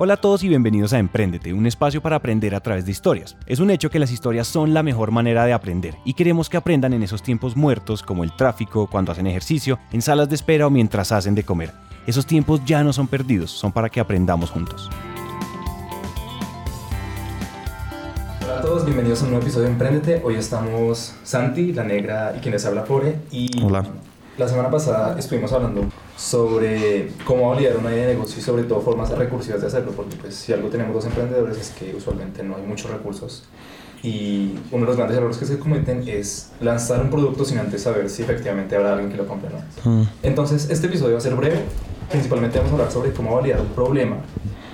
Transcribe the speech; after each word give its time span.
Hola 0.00 0.14
a 0.14 0.16
todos 0.16 0.44
y 0.44 0.48
bienvenidos 0.48 0.92
a 0.92 1.00
Emprendete, 1.00 1.52
un 1.52 1.66
espacio 1.66 2.00
para 2.00 2.14
aprender 2.14 2.54
a 2.54 2.60
través 2.60 2.84
de 2.84 2.92
historias. 2.92 3.36
Es 3.46 3.58
un 3.58 3.68
hecho 3.68 3.90
que 3.90 3.98
las 3.98 4.12
historias 4.12 4.46
son 4.46 4.72
la 4.72 4.84
mejor 4.84 5.10
manera 5.10 5.44
de 5.44 5.52
aprender 5.52 5.96
y 6.04 6.14
queremos 6.14 6.48
que 6.48 6.56
aprendan 6.56 6.92
en 6.92 7.02
esos 7.02 7.20
tiempos 7.20 7.56
muertos 7.56 8.04
como 8.04 8.22
el 8.22 8.30
tráfico, 8.36 8.86
cuando 8.86 9.10
hacen 9.10 9.26
ejercicio, 9.26 9.80
en 9.90 10.00
salas 10.00 10.28
de 10.28 10.36
espera 10.36 10.68
o 10.68 10.70
mientras 10.70 11.10
hacen 11.10 11.34
de 11.34 11.42
comer. 11.42 11.72
Esos 12.06 12.26
tiempos 12.26 12.64
ya 12.64 12.84
no 12.84 12.92
son 12.92 13.08
perdidos, 13.08 13.50
son 13.50 13.72
para 13.72 13.88
que 13.88 13.98
aprendamos 13.98 14.50
juntos. 14.52 14.88
Hola 18.44 18.58
a 18.58 18.62
todos, 18.62 18.84
bienvenidos 18.84 19.22
a 19.22 19.24
un 19.24 19.30
nuevo 19.30 19.42
episodio 19.42 19.66
de 19.66 19.72
Emprendete. 19.72 20.22
Hoy 20.22 20.36
estamos 20.36 21.16
Santi, 21.24 21.72
la 21.72 21.82
negra 21.82 22.34
y 22.36 22.40
quienes 22.40 22.64
habla 22.64 22.84
Pobre. 22.84 23.18
Y 23.32 23.50
Hola. 23.64 23.84
La 24.38 24.46
semana 24.46 24.70
pasada 24.70 25.18
estuvimos 25.18 25.52
hablando 25.52 25.86
sobre 26.16 27.08
cómo 27.26 27.50
validar 27.50 27.76
una 27.76 27.90
idea 27.90 28.06
de 28.06 28.14
negocio 28.14 28.38
y 28.38 28.42
sobre 28.42 28.62
todo 28.62 28.80
formas 28.80 29.10
recursivas 29.10 29.62
de 29.62 29.66
hacerlo, 29.66 29.90
porque 29.90 30.14
pues 30.14 30.36
si 30.36 30.52
algo 30.52 30.68
tenemos 30.68 30.94
los 30.94 31.04
emprendedores 31.06 31.58
es 31.58 31.70
que 31.70 31.92
usualmente 31.96 32.44
no 32.44 32.54
hay 32.54 32.62
muchos 32.62 32.88
recursos. 32.88 33.42
Y 34.00 34.54
uno 34.70 34.82
de 34.82 34.86
los 34.86 34.96
grandes 34.96 35.18
errores 35.18 35.38
que 35.38 35.44
se 35.44 35.58
cometen 35.58 36.04
es 36.06 36.52
lanzar 36.60 37.02
un 37.02 37.10
producto 37.10 37.44
sin 37.44 37.58
antes 37.58 37.82
saber 37.82 38.08
si 38.08 38.22
efectivamente 38.22 38.76
habrá 38.76 38.92
alguien 38.92 39.10
que 39.10 39.16
lo 39.16 39.26
compre 39.26 39.50
o 39.52 39.90
no. 39.90 40.08
Entonces 40.22 40.70
este 40.70 40.86
episodio 40.86 41.14
va 41.14 41.18
a 41.18 41.22
ser 41.22 41.34
breve, 41.34 41.58
principalmente 42.08 42.58
vamos 42.58 42.70
a 42.70 42.74
hablar 42.76 42.92
sobre 42.92 43.10
cómo 43.10 43.34
validar 43.34 43.60
un 43.60 43.70
problema, 43.70 44.18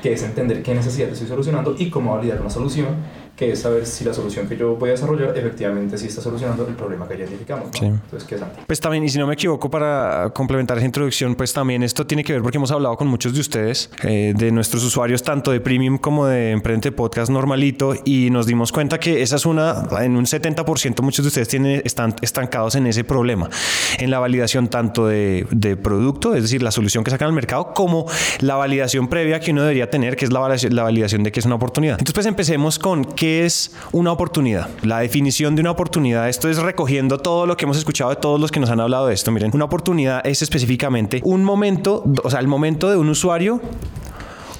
que 0.03 0.13
es 0.13 0.23
entender 0.23 0.63
qué 0.63 0.75
necesidad 0.75 1.09
estoy 1.09 1.27
solucionando 1.27 1.75
y 1.79 1.89
cómo 1.89 2.15
validar 2.15 2.39
una 2.43 2.51
solución 2.51 2.89
que 3.37 3.53
es 3.53 3.61
saber 3.61 3.85
si 3.85 4.05
la 4.05 4.15
solución 4.15 4.49
que 4.49 4.57
yo 4.57 4.77
voy 4.77 4.91
a 4.91 4.93
desarrollar 4.93 5.37
efectivamente 5.37 5.99
sí 5.99 6.07
está 6.07 6.21
solucionando 6.21 6.67
el 6.69 6.75
problema 6.75 7.09
que 7.09 7.17
identificamos. 7.17 7.67
¿no? 7.67 7.73
Sí. 7.73 7.87
Entonces, 7.87 8.25
¿qué 8.29 8.37
es 8.37 8.43
antes? 8.43 8.65
Pues 8.67 8.81
también, 8.81 9.03
y 9.05 9.09
si 9.09 9.19
no 9.19 9.27
me 9.27 9.35
equivoco, 9.35 9.69
para 9.69 10.31
complementar 10.33 10.77
esa 10.77 10.87
introducción, 10.87 11.35
pues 11.35 11.53
también 11.53 11.83
esto 11.83 12.07
tiene 12.07 12.23
que 12.23 12.33
ver 12.33 12.43
porque 12.43 12.59
hemos 12.59 12.71
hablado 12.71 12.97
con 12.97 13.09
muchos 13.09 13.35
de 13.35 13.41
ustedes, 13.41 13.91
eh, 14.05 14.35
de 14.37 14.53
nuestros 14.53 14.85
usuarios, 14.85 15.23
tanto 15.23 15.51
de 15.51 15.61
Premium 15.61 15.99
como 15.99 16.27
de 16.27 16.53
Emprende 16.53 16.93
Podcast 16.93 17.31
normalito, 17.31 17.95
y 18.05 18.31
nos 18.31 18.47
dimos 18.47 18.71
cuenta 18.71 19.01
que 19.01 19.23
esa 19.23 19.37
es 19.37 19.47
una, 19.47 19.85
en 20.01 20.17
un 20.17 20.27
70% 20.27 21.03
muchos 21.03 21.25
de 21.25 21.29
ustedes 21.29 21.49
tienen, 21.49 21.83
están 21.85 22.15
estancados 22.23 22.77
en 22.77 22.87
ese 22.87 23.03
problema, 23.03 23.51
en 23.99 24.11
la 24.11 24.21
validación 24.21 24.69
tanto 24.69 25.09
de, 25.09 25.47
de 25.51 25.77
producto, 25.77 26.35
es 26.35 26.43
decir, 26.43 26.63
la 26.63 26.71
solución 26.71 27.03
que 27.03 27.11
sacan 27.11 27.27
al 27.27 27.35
mercado, 27.35 27.75
como 27.75 28.07
la 28.41 28.55
validación 28.55 29.09
previa 29.09 29.41
que 29.41 29.51
uno 29.51 29.63
debería 29.63 29.91
tener, 29.91 30.17
que 30.17 30.25
es 30.25 30.33
la 30.33 30.39
validación, 30.39 30.77
la 30.77 30.85
validación 30.85 31.25
de 31.25 31.33
que 31.33 31.41
es 31.41 31.47
una 31.47 31.57
oportunidad. 31.57 31.95
Entonces, 31.99 32.15
pues 32.15 32.27
empecemos 32.27 32.79
con 32.79 33.05
qué 33.05 33.24
es 33.27 33.73
una 33.93 34.13
oportunidad. 34.13 34.69
La 34.83 35.01
definición 35.01 35.55
de 35.55 35.61
una 35.63 35.71
oportunidad, 35.71 36.29
esto 36.29 36.49
es 36.49 36.59
recogiendo 36.59 37.19
todo 37.19 37.47
lo 37.47 37.57
que 37.57 37.65
hemos 37.65 37.77
escuchado 37.77 38.11
de 38.11 38.17
todos 38.17 38.41
los 38.41 38.51
que 38.51 38.61
nos 38.61 38.71
han 38.71 38.81
hablado 38.81 39.07
de 39.07 39.15
esto. 39.15 39.31
Miren, 39.31 39.51
una 39.55 39.65
oportunidad 39.65 40.27
es 40.27 40.43
específicamente 40.43 41.21
un 41.25 41.45
momento, 41.45 42.05
o 42.23 42.31
sea, 42.31 42.41
el 42.41 42.49
momento 42.49 42.91
de 42.91 42.97
un 42.97 43.09
usuario 43.09 43.61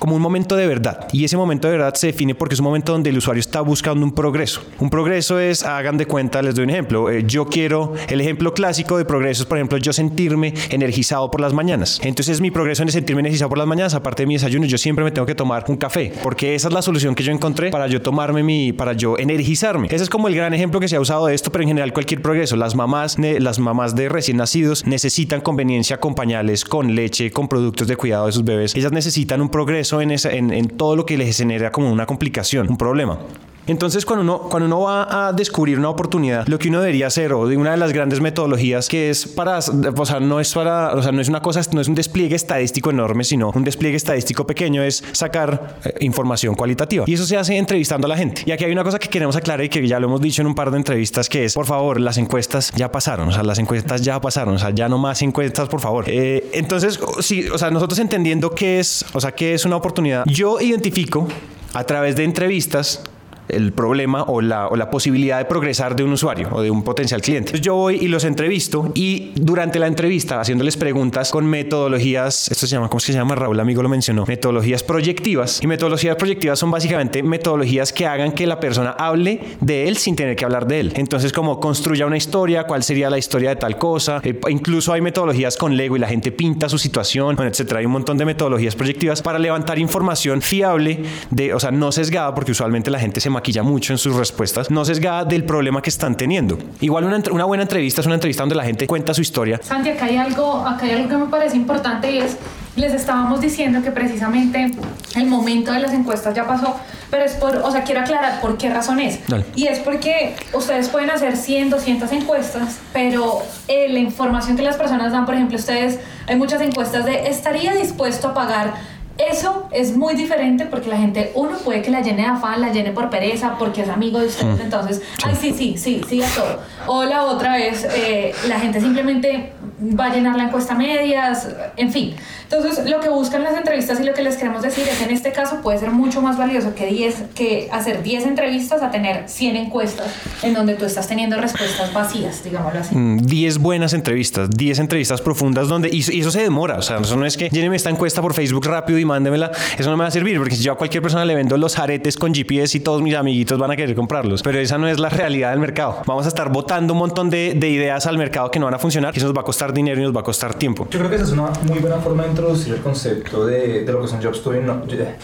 como 0.05 0.17
un 0.17 0.23
momento 0.23 0.55
de 0.55 0.67
verdad. 0.67 1.09
Y 1.13 1.25
ese 1.25 1.39
momento 1.39 1.67
de 1.67 1.79
verdad 1.79 1.95
se 1.95 2.09
define 2.09 2.35
porque 2.35 2.53
es 2.53 2.61
un 2.61 2.65
momento 2.65 2.93
donde 2.93 3.09
el 3.09 3.17
usuario 3.17 3.41
está 3.41 3.63
buscando 3.63 4.05
un 4.05 4.13
progreso. 4.13 4.61
Un 4.79 4.91
progreso 4.91 5.41
es, 5.41 5.63
hagan 5.63 5.97
de 5.97 6.05
cuenta, 6.05 6.43
les 6.43 6.55
doy 6.55 6.65
un 6.65 6.71
ejemplo. 6.71 7.11
Eh, 7.11 7.25
yo 7.27 7.47
quiero, 7.47 7.95
el 8.09 8.21
ejemplo 8.21 8.53
clásico 8.53 8.99
de 8.99 9.07
progreso 9.07 9.45
es, 9.45 9.49
por 9.49 9.57
ejemplo, 9.57 9.79
yo 9.79 9.95
sentirme 9.95 10.53
energizado 10.69 11.31
por 11.31 11.41
las 11.41 11.55
mañanas. 11.55 12.01
Entonces, 12.03 12.43
mi 12.43 12.51
progreso 12.51 12.83
en 12.83 12.91
sentirme 12.91 13.21
energizado 13.21 13.49
por 13.49 13.57
las 13.57 13.67
mañanas, 13.67 13.95
aparte 13.95 14.25
de 14.25 14.27
mi 14.27 14.35
desayuno, 14.35 14.67
yo 14.67 14.77
siempre 14.77 15.07
me 15.07 15.11
tengo 15.11 15.25
que 15.25 15.35
tomar 15.35 15.65
un 15.69 15.79
café, 15.79 16.13
porque 16.23 16.55
esa 16.55 16.69
es 16.69 16.75
la 16.75 16.83
solución 16.83 17.15
que 17.15 17.23
yo 17.23 17.33
encontré 17.33 17.71
para 17.71 17.87
yo 17.87 18.03
tomarme 18.03 18.43
mi, 18.43 18.75
para 18.75 18.93
yo 18.93 19.17
energizarme. 19.17 19.89
Ese 19.91 20.05
es 20.05 20.11
como 20.11 20.29
el 20.29 20.35
gran 20.35 20.53
ejemplo 20.53 20.81
que 20.81 20.89
se 20.89 20.97
ha 20.97 21.01
usado 21.01 21.29
de 21.29 21.35
esto, 21.35 21.51
pero 21.51 21.63
en 21.63 21.69
general 21.69 21.95
cualquier 21.95 22.21
progreso. 22.21 22.57
Las 22.57 22.75
mamás, 22.75 23.17
las 23.19 23.59
mamás 23.59 23.97
de 23.97 24.11
recién 24.11 24.37
nacidos 24.37 24.85
necesitan 24.85 25.41
conveniencia 25.41 25.97
con 25.97 26.15
pañales, 26.15 26.67
con 26.67 26.95
leche, 26.95 27.31
con 27.31 27.49
productos 27.49 27.89
de 27.89 27.97
cuidado 27.97 28.27
de 28.27 28.33
sus 28.33 28.45
bebés. 28.45 28.75
Ellas 28.75 28.93
necesitan 28.93 29.41
un 29.41 29.49
progreso 29.49 29.94
en, 30.01 30.11
esa, 30.11 30.33
en, 30.33 30.69
todo 30.69 30.97
lo 30.97 31.07
que 31.07 31.17
les 31.17 31.37
genera 31.37 31.73
como 31.73 31.91
una 31.91 32.07
complicación, 32.07 32.69
un 32.69 32.77
problema. 32.77 33.19
Entonces, 33.67 34.05
cuando 34.05 34.23
uno, 34.23 34.49
cuando 34.51 34.67
uno 34.67 34.81
va 34.81 35.29
a 35.29 35.33
descubrir 35.33 35.79
una 35.79 35.89
oportunidad, 35.89 36.47
lo 36.47 36.59
que 36.59 36.69
uno 36.69 36.81
debería 36.81 37.07
hacer, 37.07 37.33
o 37.33 37.47
de 37.47 37.57
una 37.57 37.73
de 37.73 37.77
las 37.77 37.93
grandes 37.93 38.21
metodologías 38.21 38.89
que 38.89 39.11
es 39.11 39.27
para, 39.27 39.59
o 39.59 40.07
sea, 40.07 40.21
no 40.21 40.41
es 40.41 40.53
para, 40.53 40.95
o 40.95 41.03
sea, 41.03 41.13
no 41.13 41.21
es 41.21 41.29
una 41.29 41.41
cosa, 41.41 41.61
no 41.73 41.81
es 41.81 41.89
un 41.89 41.95
despliegue 41.95 42.37
estadístico 42.37 42.91
enorme, 42.91 43.25
sino 43.25 43.51
un 43.55 43.65
despliegue 43.65 43.97
estadístico 43.97 44.47
pequeño, 44.47 44.83
es 44.83 45.03
sacar 45.13 45.79
eh, 45.85 45.95
información 46.01 46.55
cualitativa. 46.55 47.05
Y 47.07 47.15
eso 47.15 47.25
se 47.25 47.37
hace 47.37 47.57
entrevistando 47.57 48.07
a 48.07 48.09
la 48.09 48.17
gente. 48.17 48.43
Y 48.47 48.53
aquí 48.53 48.65
hay 48.65 48.73
una 48.73 48.85
cosa 48.85 48.99
que 48.99 49.09
queremos 49.09 49.37
aclarar 49.37 49.65
y 49.65 49.69
que 49.69 49.87
ya 49.87 49.99
lo 49.99 50.09
hemos 50.09 50.21
dicho 50.21 50.43
en 50.43 50.49
un 50.49 50.55
par 50.55 50.71
de 50.71 50.77
entrevistas, 50.77 51.29
que 51.29 51.45
es, 51.45 51.55
por 51.55 51.67
favor, 51.67 52.01
las 52.01 52.19
encuestas 52.19 52.73
ya 52.77 52.93
pasaron, 52.93 53.29
o 53.29 53.33
sea, 53.33 53.43
las 53.43 53.59
encuestas 53.59 54.03
ya 54.03 54.21
pasaron, 54.21 54.55
o 54.55 54.59
sea, 54.59 54.71
ya 54.71 54.89
no 54.89 54.99
más 54.99 55.23
encuestas, 55.23 55.69
por 55.69 55.81
favor. 55.81 56.05
Eh, 56.09 56.51
entonces, 56.53 56.99
sí, 57.21 57.49
o 57.49 57.59
sea, 57.59 57.71
nosotros 57.71 57.99
entendiendo 57.99 58.51
qué 58.51 58.81
es, 58.81 59.05
o 59.13 59.21
sea, 59.21 59.33
qué 59.33 59.55
es 59.55 59.65
una 59.65 59.77
oportunidad, 59.77 60.25
yo 60.27 60.61
identifico 60.61 61.29
a 61.73 61.85
través 61.85 62.17
de 62.17 62.25
entrevistas 62.25 63.03
el 63.49 63.73
problema 63.73 64.23
o 64.25 64.41
la, 64.41 64.69
o 64.69 64.77
la 64.77 64.91
posibilidad 64.91 65.39
de 65.39 65.45
progresar 65.45 65.97
de 65.97 66.05
un 66.05 66.13
usuario 66.13 66.49
o 66.53 66.63
de 66.63 66.71
un 66.71 66.83
potencial 66.83 67.21
cliente. 67.21 67.61
Yo 67.61 67.75
voy 67.75 67.97
y 67.97 68.09
los 68.09 68.25
entrevisto 68.25 68.93
y 68.95 69.33
durante 69.35 69.79
la 69.79 69.87
entrevista 69.87 70.41
haciéndoles 70.41 70.77
preguntas 70.77 71.31
con 71.31 71.47
metodologías, 71.47 72.51
esto 72.51 72.67
se 72.67 72.75
llama, 72.75 72.89
¿cómo 72.89 72.99
es 72.99 73.07
que 73.07 73.13
se 73.13 73.19
llama? 73.19 73.35
Raúl 73.35 73.59
amigo 73.61 73.83
lo 73.83 73.89
mencionó, 73.89 74.25
metodologías 74.27 74.83
proyectivas. 74.83 75.61
Y 75.63 75.67
metodologías 75.67 76.17
proyectivas 76.17 76.59
son 76.59 76.71
básicamente 76.71 77.23
metodologías 77.23 77.93
que 77.93 78.07
hagan 78.07 78.33
que 78.33 78.47
la 78.47 78.61
persona 78.61 78.91
hable 78.91 79.41
de 79.61 79.89
él 79.89 79.97
sin 79.97 80.17
tener 80.17 80.37
que 80.37 80.45
hablar 80.45 80.67
de 80.67 80.81
él. 80.81 80.93
Entonces 80.97 81.33
como 81.33 81.61
construya 81.61 82.07
una 82.07 82.17
historia, 82.17 82.65
cuál 82.65 82.83
sería 82.83 83.11
la 83.11 83.19
historia 83.19 83.51
de 83.51 83.57
tal 83.57 83.79
cosa. 83.79 84.21
Eh, 84.23 84.39
incluso 84.49 84.93
hay 84.93 85.01
metodologías 85.01 85.57
con 85.57 85.77
Lego 85.77 85.97
y 85.97 85.99
la 85.99 86.09
gente 86.09 86.33
pinta 86.33 86.69
su 86.69 86.79
situación, 86.79 87.37
bueno, 87.37 87.51
etcétera. 87.51 87.81
Hay 87.81 87.87
un 87.87 87.93
montón 87.93 88.19
de 88.19 88.25
metodologías 88.25 88.75
proyectivas 88.75 89.23
para 89.23 89.39
levantar 89.39 89.79
información 89.79 90.43
fiable 90.43 91.03
de, 91.31 91.55
o 91.55 91.61
sea, 91.61 91.71
no 91.71 91.93
sesgada, 91.93 92.35
porque 92.35 92.53
usualmente 92.53 92.91
la 92.91 92.99
gente 92.99 93.21
se 93.21 93.31
maquilla 93.35 93.63
mucho 93.63 93.93
en 93.93 93.99
sus 93.99 94.17
respuestas, 94.17 94.71
no 94.71 94.85
sesgada 94.85 95.25
del 95.25 95.45
problema 95.45 95.83
que 95.83 95.91
están 95.91 96.17
teniendo. 96.17 96.59
Igual 96.81 97.05
una, 97.05 97.23
una 97.31 97.45
buena 97.45 97.65
entrevista 97.65 98.01
es 98.01 98.07
una 98.07 98.15
entrevista 98.15 98.43
donde 98.43 98.55
la 98.55 98.65
gente 98.65 98.87
cuenta 98.87 99.13
su 99.13 99.21
historia. 99.21 99.61
Santi, 99.63 99.91
acá 99.91 100.07
hay 100.07 100.17
algo, 100.17 100.67
acá 100.67 100.87
hay 100.87 100.93
algo 100.93 101.09
que 101.09 101.17
me 101.17 101.27
parece 101.27 101.57
importante 101.57 102.11
y 102.11 102.19
es, 102.19 102.37
les 102.77 102.93
estábamos 102.93 103.41
diciendo 103.41 103.83
que 103.83 103.91
precisamente 103.91 104.71
el 105.17 105.27
momento 105.27 105.73
de 105.73 105.81
las 105.81 105.93
encuestas 105.93 106.35
ya 106.35 106.47
pasó, 106.47 106.77
pero 107.11 107.25
es 107.25 107.33
por, 107.35 107.57
o 107.57 107.71
sea, 107.71 107.85
quiero 107.85 108.01
aclarar 108.01 108.41
por 108.41 108.59
qué 108.59 108.71
razón 108.71 109.01
es. 109.01 109.27
Dale. 109.29 109.45
Y 109.55 109.67
es 109.67 109.79
porque 109.79 110.35
ustedes 110.53 110.89
pueden 110.89 111.11
hacer 111.11 111.37
100, 111.37 111.71
200 111.71 112.11
encuestas, 112.13 112.79
pero 112.93 113.43
eh, 113.69 113.89
la 113.89 113.99
información 113.99 114.57
que 114.57 114.63
las 114.63 114.77
personas 114.77 115.13
dan, 115.13 115.27
por 115.27 115.35
ejemplo, 115.35 115.57
ustedes, 115.57 116.01
hay 116.27 116.37
muchas 116.37 116.61
encuestas 116.61 117.05
de, 117.05 117.29
¿estaría 117.29 117.75
dispuesto 117.75 118.29
a 118.29 118.35
pagar? 118.35 118.75
Eso 119.19 119.69
es 119.71 119.97
muy 119.97 120.15
diferente 120.15 120.67
porque 120.67 120.89
la 120.89 120.97
gente, 120.97 121.31
uno 121.35 121.57
puede 121.59 121.83
que 121.83 121.91
la 121.91 122.01
llene 122.01 122.23
de 122.23 122.29
afán, 122.29 122.61
la 122.61 122.73
llene 122.73 122.91
por 122.91 123.11
pereza, 123.11 123.57
porque 123.59 123.83
es 123.83 123.89
amigo 123.89 124.19
de 124.19 124.27
ustedes, 124.27 124.61
entonces, 124.61 125.03
ay, 125.25 125.37
sí, 125.41 125.55
sí, 125.57 125.77
sí, 125.79 126.01
sí 126.09 126.23
a 126.23 126.29
todo. 126.29 126.61
O 126.87 127.05
la 127.05 127.25
otra 127.25 127.57
vez, 127.57 127.87
eh, 127.95 128.35
la 128.49 128.59
gente 128.59 128.81
simplemente 128.81 129.53
va 129.99 130.07
a 130.07 130.15
llenar 130.15 130.37
la 130.37 130.45
encuesta 130.45 130.75
medias, 130.75 131.49
en 131.77 131.93
fin. 131.93 132.15
Entonces, 132.45 132.89
lo 132.89 133.01
que 133.01 133.09
buscan 133.09 133.43
las 133.43 133.57
entrevistas 133.57 134.01
y 134.01 134.05
lo 134.05 134.15
que 134.15 134.23
les 134.23 134.37
queremos 134.37 134.63
decir 134.63 134.85
es, 134.89 135.01
en 135.03 135.11
este 135.11 135.33
caso, 135.33 135.61
puede 135.63 135.79
ser 135.79 135.91
mucho 135.91 136.21
más 136.21 136.37
valioso 136.37 136.75
que, 136.75 136.87
10, 136.87 137.15
que 137.35 137.69
hacer 137.73 138.03
10 138.03 138.27
entrevistas 138.27 138.83
a 138.83 138.91
tener 138.91 139.29
100 139.29 139.57
encuestas 139.57 140.09
en 140.43 140.55
donde 140.55 140.75
tú 140.75 140.85
estás 140.85 141.09
teniendo 141.09 141.37
respuestas 141.41 141.93
vacías, 141.93 142.45
digámoslo 142.45 142.81
así. 142.81 142.95
Mm, 142.95 143.19
10 143.19 143.59
buenas 143.59 143.93
entrevistas, 143.93 144.51
10 144.51 144.79
entrevistas 144.79 145.21
profundas 145.21 145.69
donde 145.69 145.89
y, 145.89 146.05
y 146.11 146.21
eso 146.21 146.31
se 146.31 146.43
demora, 146.43 146.77
o 146.77 146.83
sea, 146.83 146.99
eso 146.99 147.17
no 147.17 147.27
es 147.27 147.37
que 147.37 147.49
lléneme 147.49 147.77
esta 147.77 147.91
encuesta 147.91 148.23
por 148.23 148.35
Facebook 148.35 148.67
rápido 148.67 148.99
y 148.99 149.04
mándemela, 149.05 149.51
eso 149.79 149.91
no 149.91 149.97
me 149.97 150.03
va 150.03 150.09
a 150.09 150.11
servir 150.11 150.39
porque 150.39 150.57
si 150.57 150.63
yo 150.63 150.73
a 150.73 150.77
cualquier 150.77 151.03
persona 151.03 151.25
le 151.25 151.35
vendo 151.35 151.57
los 151.57 151.79
aretes 151.79 152.17
con 152.17 152.35
GPS 152.35 152.77
y 152.77 152.81
todos 152.81 153.03
mis 153.03 153.15
amiguitos 153.15 153.59
van 153.59 153.71
a 153.71 153.77
querer 153.77 153.95
comprarlos, 153.95 154.43
pero 154.43 154.59
esa 154.59 154.79
no 154.79 154.89
es 154.89 154.99
la 154.99 155.09
realidad 155.09 155.51
del 155.51 155.61
mercado. 155.61 156.03
Vamos 156.07 156.25
a 156.27 156.29
estar 156.29 156.51
botando 156.51 156.93
un 156.93 156.99
montón 156.99 157.31
de, 157.31 157.55
de 157.55 157.69
ideas 157.69 158.07
al 158.07 158.19
mercado 158.19 158.51
que 158.51 158.59
no 158.59 158.67
van 158.67 158.75
a 158.75 158.79
funcionar 158.79 159.15
y 159.15 159.19
eso 159.19 159.27
nos 159.27 159.37
va 159.37 159.43
a 159.43 159.45
costar 159.45 159.73
dinero 159.73 160.01
y 160.01 160.05
nos 160.05 160.15
va 160.15 160.21
a 160.21 160.25
costar 160.25 160.55
tiempo. 160.55 160.87
Yo 160.91 160.99
creo 160.99 161.11
que 161.11 161.17
esa 161.17 161.25
es 161.25 161.33
una 161.33 161.51
muy 161.63 161.79
buena 161.79 161.97
forma 161.97 162.25
de 162.25 162.31
introducir 162.31 162.75
el 162.75 162.81
concepto 162.81 163.47
de, 163.47 163.85
de 163.85 163.93
lo 163.93 164.03
que 164.03 164.09
son 164.09 164.23
jobs 164.23 164.43
to 164.43 164.51
be, 164.51 164.61
no, 164.61 164.83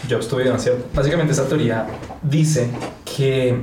jobs 0.09 0.27
to 0.27 0.37
be 0.37 0.45
done, 0.45 0.59
¿cierto? 0.59 0.85
Básicamente 0.93 1.31
esta 1.31 1.45
teoría 1.45 1.87
dice 2.21 2.69
que 3.05 3.55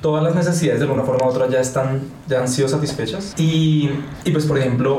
todas 0.00 0.22
las 0.22 0.34
necesidades 0.34 0.80
de 0.80 0.86
alguna 0.86 1.04
forma 1.04 1.26
u 1.26 1.30
otra 1.30 1.48
ya, 1.48 1.60
están, 1.60 2.02
ya 2.28 2.40
han 2.40 2.48
sido 2.48 2.68
satisfechas 2.68 3.34
y, 3.36 3.90
y 4.24 4.30
pues 4.30 4.46
por 4.46 4.58
ejemplo 4.58 4.98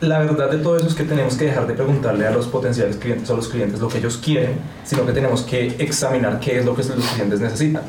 la 0.00 0.18
verdad 0.18 0.50
de 0.50 0.58
todo 0.58 0.76
eso 0.76 0.86
es 0.86 0.94
que 0.94 1.04
tenemos 1.04 1.36
que 1.36 1.46
dejar 1.46 1.66
de 1.66 1.74
preguntarle 1.74 2.26
a 2.26 2.30
los 2.30 2.46
potenciales 2.46 2.96
clientes 2.96 3.28
o 3.28 3.34
a 3.34 3.36
los 3.36 3.48
clientes 3.48 3.80
lo 3.80 3.88
que 3.88 3.98
ellos 3.98 4.16
quieren, 4.16 4.54
sino 4.84 5.04
que 5.04 5.12
tenemos 5.12 5.42
que 5.42 5.76
examinar 5.78 6.40
qué 6.40 6.58
es 6.58 6.64
lo 6.64 6.74
que 6.74 6.82
los 6.82 7.06
clientes 7.06 7.40
necesitan. 7.40 7.82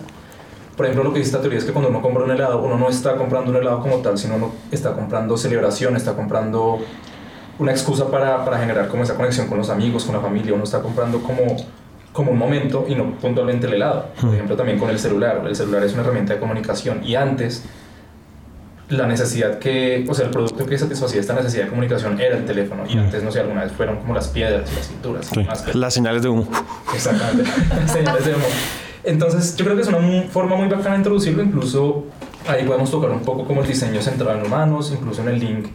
Por 0.75 0.86
ejemplo, 0.86 1.04
lo 1.04 1.13
que 1.13 1.19
dice 1.19 1.30
esta 1.30 1.42
teoría 1.42 1.60
es 1.60 1.66
que 1.66 1.72
cuando 1.72 1.90
uno 1.90 2.02
compra 2.02 2.24
un 2.24 2.31
helado, 2.31 2.62
uno 2.62 2.78
no 2.78 2.90
está 2.90 3.16
comprando 3.16 3.52
un 3.52 3.58
helado 3.58 3.81
como 3.81 3.98
tal, 3.98 4.18
sino 4.18 4.36
uno 4.36 4.52
está 4.72 4.94
comprando 4.94 5.38
celebración, 5.38 5.96
está 5.96 6.13
comprando 6.13 6.80
una 7.60 7.72
excusa 7.72 8.10
para, 8.10 8.44
para 8.44 8.57
generar 8.57 8.88
como 8.88 9.04
esa 9.04 9.16
conexión 9.16 9.48
con 9.48 9.57
los 9.57 9.69
amigos, 9.69 10.04
con 10.04 10.16
la 10.16 10.22
familia, 10.22 10.54
uno 10.54 10.64
está 10.64 10.81
comprando 10.81 11.22
como, 11.22 11.56
como 12.12 12.31
un 12.31 12.38
momento 12.38 12.86
y 12.88 12.96
no 12.96 13.16
puntualmente 13.18 13.68
el 13.68 13.75
helado. 13.75 14.07
Por 14.19 14.34
ejemplo, 14.34 14.56
también 14.56 14.80
con 14.80 14.90
el 14.90 15.00
celular. 15.00 15.44
El 15.46 15.56
celular 15.56 15.84
es 15.84 15.94
una 15.94 16.02
herramienta 16.02 16.34
de 16.34 16.40
comunicación 16.40 17.04
y 17.06 17.16
antes 17.16 17.64
la 18.92 19.08
necesidad 19.08 19.58
que, 19.58 20.06
o 20.08 20.14
sea, 20.14 20.26
el 20.26 20.32
producto 20.32 20.66
que 20.66 20.78
satisfacía 20.78 21.22
esta 21.22 21.34
necesidad 21.34 21.64
de 21.64 21.70
comunicación 21.70 22.20
era 22.20 22.38
el 22.38 22.46
teléfono. 22.46 22.84
Y 22.88 22.98
antes, 22.98 23.24
no 23.24 23.32
sé, 23.32 23.40
alguna 23.40 23.64
vez 23.64 23.72
fueron 23.72 23.98
como 23.98 24.14
las 24.14 24.28
piedras 24.28 24.70
y 24.72 24.76
las 24.76 24.88
cinturas. 24.88 25.30
Sí. 25.34 25.48
Las 25.74 25.94
señales 25.94 26.22
de 26.22 26.30
humo. 26.30 26.48
Exactamente, 26.94 27.50
las 27.76 27.92
señales 27.92 28.26
de 28.26 28.36
humo. 28.36 28.46
Entonces, 29.04 29.56
yo 29.56 29.66
creo 29.66 29.76
que 29.76 29.82
es 29.82 29.88
una 29.88 30.24
forma 30.30 30.56
muy 30.56 30.68
bacana 30.68 30.92
de 30.92 30.98
introducirlo. 30.98 31.42
Incluso 31.42 32.06
ahí 32.48 32.66
podemos 32.66 32.92
tocar 32.92 33.10
un 33.12 33.22
poco 33.22 33.46
como 33.46 33.62
el 33.62 33.68
diseño 33.68 34.02
central 34.02 34.40
en 34.40 34.46
humanos, 34.46 34.92
incluso 34.94 35.22
en 35.22 35.30
el 35.30 35.40
link. 35.40 35.68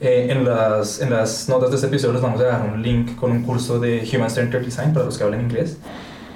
Eh, 0.00 0.28
en, 0.30 0.44
las, 0.44 1.00
en 1.00 1.10
las 1.10 1.48
notas 1.48 1.70
de 1.70 1.76
este 1.76 1.88
episodio 1.88 2.14
les 2.14 2.22
vamos 2.22 2.40
a 2.40 2.44
dejar 2.44 2.70
un 2.70 2.82
link 2.82 3.16
con 3.16 3.30
un 3.30 3.42
curso 3.42 3.78
de 3.78 4.06
Human 4.12 4.30
Centered 4.30 4.64
Design 4.64 4.92
para 4.92 5.06
los 5.06 5.16
que 5.16 5.24
hablan 5.24 5.42
inglés. 5.42 5.78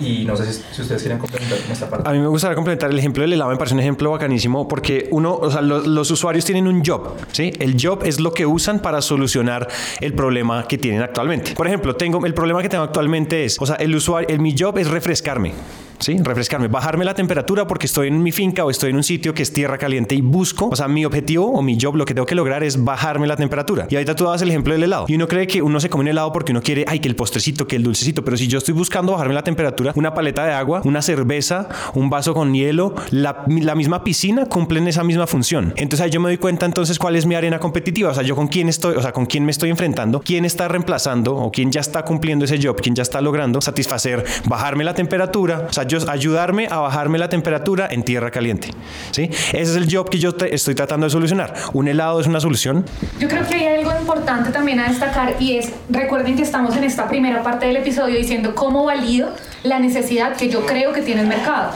Y 0.01 0.25
no 0.25 0.37
sé 0.37 0.53
si, 0.53 0.83
ustedes 0.83 1.03
quieren 1.03 1.19
complementar 1.19 1.59
con 1.61 1.73
esta 1.73 1.89
parte. 1.89 2.09
A 2.09 2.13
mí 2.13 2.19
me 2.19 2.29
gustaría 2.29 2.55
complementar 2.55 2.91
el 2.91 2.99
ejemplo 2.99 3.23
del 3.23 3.35
helado, 3.35 3.51
me 3.51 3.57
parece 3.57 3.75
un 3.75 3.81
ejemplo 3.81 4.11
bacanísimo 4.11 4.67
porque 4.67 5.09
uno, 5.11 5.35
o 5.35 5.51
sea, 5.51 5.61
los, 5.61 6.11
usuarios 6.11 6.45
tienen 6.45 6.67
un 6.67 6.85
job, 6.85 7.17
¿sí? 7.33 7.53
El 7.59 7.77
job 7.81 8.03
es 8.05 8.19
lo 8.19 8.33
que 8.33 8.47
usan 8.47 8.81
para 8.81 9.03
solucionar 9.03 9.69
el 10.01 10.15
problema 10.15 10.67
que 10.67 10.79
tienen 10.79 11.03
actualmente. 11.03 11.53
Por 11.55 11.67
ejemplo, 11.67 11.95
tengo, 11.97 12.25
el 12.25 12.35
problema 12.35 12.63
que 12.63 12.69
tengo 12.69 12.85
actualmente 12.85 13.45
es, 13.45 13.61
o 13.61 13.67
sea, 13.67 13.77
el 13.77 13.95
usuario, 13.95 14.29
el, 14.29 14.41
mi 14.41 14.57
job 14.59 14.79
es 14.79 14.89
refrescarme. 14.89 15.53
¿Sí? 16.01 16.19
Refrescarme, 16.19 16.69
bajarme 16.69 17.05
la 17.05 17.15
temperatura 17.15 17.67
porque 17.67 17.87
estoy 17.87 18.09
en 18.09 18.23
mi 18.23 18.33
finca 18.33 18.65
o 18.65 18.71
estoy 18.71 18.91
en 18.91 18.97
un 18.97 19.03
sitio 19.03 19.35
que 19.35 19.43
es 19.43 19.53
tierra 19.53 19.79
caliente 19.79 20.15
y 20.15 20.21
busco, 20.21 20.69
o 20.69 20.77
sea, 20.77 20.89
mi 20.89 21.05
objetivo 21.05 21.53
o 21.53 21.63
mi 21.63 21.79
job, 21.81 21.97
lo 21.97 22.05
que 22.05 22.15
tengo 22.15 22.27
que 22.27 22.35
lograr 22.35 22.65
es 22.65 22.83
bajarme 22.83 23.27
la 23.27 23.37
temperatura. 23.37 23.87
Y 23.89 23.95
ahorita 23.95 24.17
tú 24.17 24.25
dabas 24.25 24.43
el 24.43 24.49
ejemplo 24.49 24.73
del 24.73 24.83
helado. 24.83 25.05
Y 25.09 25.15
uno 25.15 25.29
cree 25.29 25.47
que 25.47 25.63
uno 25.63 25.81
se 25.81 25.89
come 25.89 26.03
un 26.03 26.09
helado 26.09 26.33
porque 26.33 26.53
uno 26.53 26.63
quiere, 26.63 26.85
ay, 26.89 27.01
que 27.01 27.09
el 27.09 27.17
postrecito, 27.17 27.67
que 27.67 27.77
el 27.77 27.83
dulcecito, 27.83 28.25
pero 28.25 28.37
si 28.37 28.49
yo 28.49 28.59
estoy 28.59 28.75
buscando 28.75 29.13
bajarme 29.13 29.35
la 29.35 29.45
temperatura, 29.45 29.93
una 29.95 30.15
paleta 30.15 30.45
de 30.45 30.53
agua, 30.53 30.83
una 30.85 31.03
cerveza, 31.03 31.69
un 31.95 32.11
vaso 32.11 32.35
con 32.35 32.55
hielo, 32.55 32.95
la, 33.11 33.45
la 33.47 33.75
misma 33.75 34.03
piscina 34.03 34.47
cumplen 34.47 34.89
esa 34.89 35.05
misma 35.05 35.27
función. 35.27 35.75
Entonces 35.77 36.05
ahí 36.05 36.11
yo 36.11 36.21
me 36.21 36.29
doy 36.29 36.39
cuenta 36.39 36.67
entonces 36.67 36.99
cuál 36.99 37.17
es 37.17 37.27
mi 37.27 37.35
arena 37.35 37.59
competitiva, 37.59 38.11
o 38.11 38.15
sea, 38.15 38.23
yo 38.23 38.35
con 38.37 38.49
quién 38.49 38.69
estoy, 38.69 38.97
o 38.97 39.03
sea, 39.03 39.13
con 39.13 39.27
quién 39.27 39.45
me 39.45 39.51
estoy 39.51 39.71
enfrentando, 39.71 40.21
quién 40.21 40.45
está 40.45 40.69
reemplazando 40.69 41.37
o 41.37 41.51
quién 41.51 41.71
ya 41.71 41.81
está 41.81 42.05
cumpliendo 42.05 42.45
ese 42.45 42.59
job, 42.63 42.81
quién 42.81 42.95
ya 42.95 43.03
está 43.03 43.21
logrando 43.21 43.61
satisfacer, 43.61 44.25
bajarme 44.47 44.85
la 44.85 44.95
temperatura, 44.95 45.67
o 45.69 45.73
sea, 45.73 45.87
ayudarme 46.09 46.69
a 46.71 46.79
bajarme 46.79 47.19
la 47.19 47.29
temperatura 47.29 47.89
en 47.91 48.03
tierra 48.03 48.31
caliente. 48.31 48.71
¿sí? 49.11 49.31
Ese 49.33 49.61
es 49.63 49.77
el 49.77 49.95
job 49.95 50.09
que 50.09 50.19
yo 50.19 50.31
estoy 50.51 50.75
tratando 50.75 51.07
de 51.07 51.11
solucionar. 51.11 51.55
¿Un 51.73 51.89
helado 51.89 52.21
es 52.21 52.27
una 52.27 52.41
solución? 52.41 52.85
Yo 53.19 53.29
creo 53.29 53.47
que 53.47 53.55
hay 53.55 53.79
algo 53.79 53.93
importante 53.99 54.51
también 54.51 54.81
a 54.81 54.89
destacar 54.89 55.37
y 55.41 55.57
es, 55.57 55.73
recuerden 55.89 56.37
que 56.37 56.43
estamos 56.43 56.77
en 56.77 56.85
esta 56.85 57.09
primera 57.09 57.43
parte 57.43 57.67
del 57.67 57.77
episodio 57.77 58.17
diciendo 58.17 58.55
cómo 58.55 58.85
valido 58.85 59.35
la 59.63 59.79
necesidad 59.79 60.37
que 60.37 60.49
yo 60.49 60.67
creo 60.67 60.93
que 60.93 61.03
tiene 61.03 61.23
el 61.23 61.27
mercado. 61.27 61.73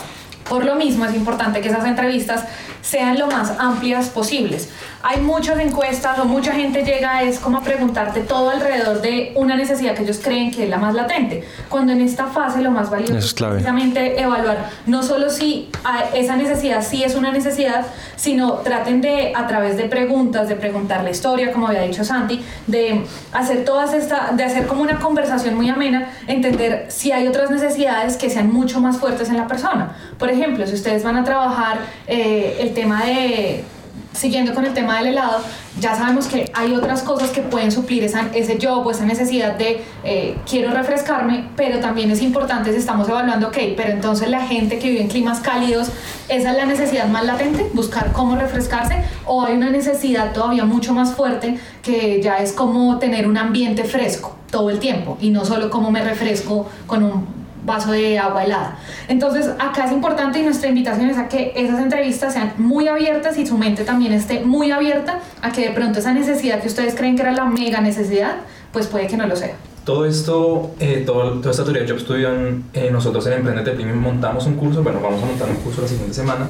Por 0.49 0.65
lo 0.65 0.75
mismo 0.75 1.07
es 1.07 1.15
importante 1.15 1.61
que 1.61 1.69
esas 1.69 1.87
entrevistas 1.87 2.45
sean 2.83 3.19
lo 3.19 3.27
más 3.29 3.55
amplias 3.59 4.11
posibles. 4.11 4.69
Hay 5.07 5.21
muchas 5.21 5.59
encuestas 5.59 6.19
o 6.19 6.25
mucha 6.25 6.53
gente 6.53 6.83
llega 6.83 7.23
es 7.23 7.39
como 7.39 7.59
a 7.59 7.61
preguntarte 7.61 8.23
todo 8.23 8.49
alrededor 8.49 9.03
de 9.03 9.33
una 9.35 9.55
necesidad 9.55 9.95
que 9.95 10.03
ellos 10.03 10.19
creen 10.25 10.51
que 10.51 10.65
es 10.65 10.71
la 10.71 10.79
más 10.79 10.95
latente, 10.95 11.45
cuando 11.69 11.93
en 11.93 12.01
esta 12.01 12.29
fase 12.29 12.63
lo 12.63 12.71
más 12.71 12.89
valioso 12.89 13.19
es, 13.19 13.35
precisamente 13.35 14.19
evaluar 14.19 14.71
no 14.87 15.03
solo 15.03 15.29
si 15.29 15.69
esa 16.15 16.37
necesidad 16.37 16.83
sí 16.83 17.05
es 17.05 17.17
una 17.17 17.33
necesidad, 17.33 17.85
sino 18.17 18.55
traten 18.55 19.03
de 19.03 19.35
a 19.37 19.47
través 19.47 19.77
de 19.77 19.85
preguntas, 19.85 20.49
de 20.49 20.57
preguntar 20.57 21.05
la 21.05 21.11
historia, 21.11 21.53
como 21.53 21.69
había 21.69 21.83
dicho 21.83 22.03
Santi, 22.03 22.43
de 22.67 23.05
hacer 23.35 23.67
todas 23.67 23.93
esta, 23.93 24.33
de 24.33 24.43
hacer 24.43 24.67
como 24.67 24.81
una 24.81 25.01
conversación 25.01 25.55
muy 25.55 25.69
amena, 25.69 26.13
entender 26.29 26.87
si 26.89 27.13
hay 27.13 27.29
otras 27.29 27.51
necesidades 27.51 28.17
que 28.17 28.31
sean 28.31 28.51
mucho 28.51 28.81
más 28.81 28.97
fuertes 28.97 29.29
en 29.29 29.37
la 29.37 29.47
persona. 29.47 29.95
Por 30.19 30.31
ejemplo, 30.31 30.67
si 30.67 30.73
ustedes 30.73 31.05
van 31.05 31.19
a 31.19 31.25
trabajar 31.25 31.77
eh, 32.07 32.57
el 32.61 32.73
tema 32.73 33.05
de, 33.05 33.65
siguiendo 34.13 34.55
con 34.55 34.65
el 34.65 34.75
tema 34.75 34.99
del 34.99 35.09
helado, 35.09 35.41
ya 35.81 35.97
sabemos 35.97 36.27
que 36.27 36.51
hay 36.55 36.73
otras 36.73 37.03
cosas 37.03 37.31
que 37.31 37.43
pueden 37.43 37.73
suplir 37.73 38.05
esa, 38.05 38.29
ese 38.33 38.59
job 38.63 38.87
o 38.87 38.91
esa 38.91 39.05
necesidad 39.05 39.57
de 39.57 39.83
eh, 40.05 40.37
quiero 40.49 40.73
refrescarme, 40.73 41.49
pero 41.57 41.81
también 41.81 42.11
es 42.11 42.23
importante 42.23 42.73
si 42.73 42.79
estamos 42.79 43.09
evaluando, 43.09 43.49
ok, 43.49 43.59
pero 43.77 43.91
entonces 43.91 44.29
la 44.29 44.47
gente 44.47 44.79
que 44.79 44.91
vive 44.91 45.03
en 45.03 45.09
climas 45.09 45.41
cálidos, 45.41 45.89
¿esa 46.29 46.51
es 46.53 46.57
la 46.57 46.67
necesidad 46.67 47.09
más 47.09 47.25
latente? 47.25 47.69
Buscar 47.75 48.13
cómo 48.13 48.37
refrescarse, 48.37 49.03
o 49.27 49.45
hay 49.45 49.57
una 49.57 49.71
necesidad 49.71 50.33
todavía 50.33 50.65
mucho 50.65 50.95
más 50.95 51.15
fuerte 51.15 51.59
que 51.83 52.23
ya 52.23 52.39
es 52.39 52.53
como 52.53 52.99
tener 52.99 53.27
un 53.27 53.37
ambiente 53.37 53.85
fresco 53.85 54.37
todo 54.51 54.71
el 54.71 54.79
tiempo 54.79 55.19
y 55.21 55.31
no 55.31 55.45
solo 55.45 55.69
cómo 55.69 55.91
me 55.91 56.05
refresco 56.05 56.69
con 56.87 57.03
un 57.03 57.27
vaso 57.65 57.93
de 57.93 58.19
agua 58.19 58.45
helada. 58.45 58.79
Entonces, 59.09 59.49
acá 59.59 59.87
es 59.87 59.93
importante 59.93 60.39
y 60.39 60.43
nuestra 60.43 60.69
invitación 60.69 61.11
es 61.11 61.19
a 61.19 61.29
que 61.29 61.53
esas 61.57 61.81
entrevistas 61.81 62.33
sean 62.33 62.53
muy 62.59 62.89
abiertas 62.89 63.39
y 63.39 63.47
su 63.47 63.59
mente 63.59 63.85
también 63.85 64.13
esté 64.13 64.41
muy 64.41 64.71
abierta 64.71 65.21
a 65.43 65.53
que 65.53 65.69
de 65.69 65.71
pronto 65.71 65.99
esa 65.99 66.13
necesidad 66.13 66.61
que 66.61 66.69
ustedes 66.69 66.95
creen 66.95 67.17
que 67.17 67.23
era 67.23 67.33
la 67.33 67.45
mega 67.47 67.81
necesidad, 67.81 68.37
pues 68.73 68.87
puede 68.87 69.07
que 69.07 69.17
no 69.17 69.27
lo 69.27 69.37
sea. 69.37 69.55
Todo 69.85 70.07
esto, 70.07 70.71
eh, 70.81 71.03
toda 71.05 71.51
esta 71.51 71.63
teoría 71.63 71.83
de 71.83 71.91
Job 71.91 72.01
Studio, 72.01 72.31
eh, 72.73 72.89
nosotros 72.91 73.27
en 73.27 73.35
Emprendete 73.35 73.73
Premium 73.73 73.99
montamos 73.99 74.47
un 74.47 74.55
curso, 74.55 74.83
bueno, 74.83 74.99
vamos 75.03 75.23
a 75.23 75.27
montar 75.27 75.49
un 75.51 75.57
curso 75.57 75.83
la 75.83 75.89
siguiente 75.89 76.15
semana, 76.15 76.49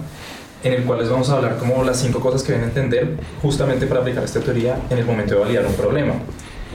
en 0.63 0.73
el 0.73 0.85
cual 0.85 1.01
les 1.01 1.11
vamos 1.11 1.29
a 1.31 1.37
hablar 1.37 1.59
como 1.59 1.83
las 1.83 1.99
cinco 1.99 2.21
cosas 2.21 2.45
que 2.45 2.53
deben 2.53 2.69
entender 2.69 3.17
justamente 3.43 3.87
para 3.87 4.01
aplicar 4.01 4.23
esta 4.23 4.41
teoría 4.41 4.79
en 4.89 4.99
el 4.99 5.05
momento 5.05 5.35
de 5.35 5.41
validar 5.41 5.67
un 5.67 5.75
problema. 5.75 6.15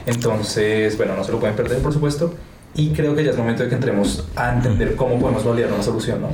Entonces, 0.06 0.98
bueno, 0.98 1.16
no 1.16 1.24
se 1.24 1.32
lo 1.32 1.40
pueden 1.40 1.56
perder, 1.56 1.82
por 1.82 1.94
supuesto. 1.94 2.34
Y 2.80 2.90
creo 2.90 3.14
que 3.14 3.26
ya 3.26 3.32
es 3.32 3.38
momento 3.38 3.64
de 3.64 3.70
que 3.70 3.76
entremos 3.76 4.24
a 4.38 4.54
entender 4.54 4.96
cómo 4.96 5.20
podemos 5.20 5.44
validar 5.44 5.74
una 5.74 5.84
solución, 5.84 6.22
¿no? 6.22 6.30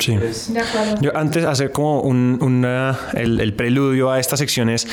Sí. 0.00 0.16
De 0.16 0.60
acuerdo. 0.60 1.00
Yo 1.02 1.14
antes 1.14 1.44
hacer 1.44 1.70
como 1.70 2.00
un, 2.00 2.38
una, 2.40 2.98
el, 3.12 3.38
el 3.40 3.54
preludio 3.54 4.10
a 4.10 4.18
estas 4.18 4.38
secciones 4.38 4.86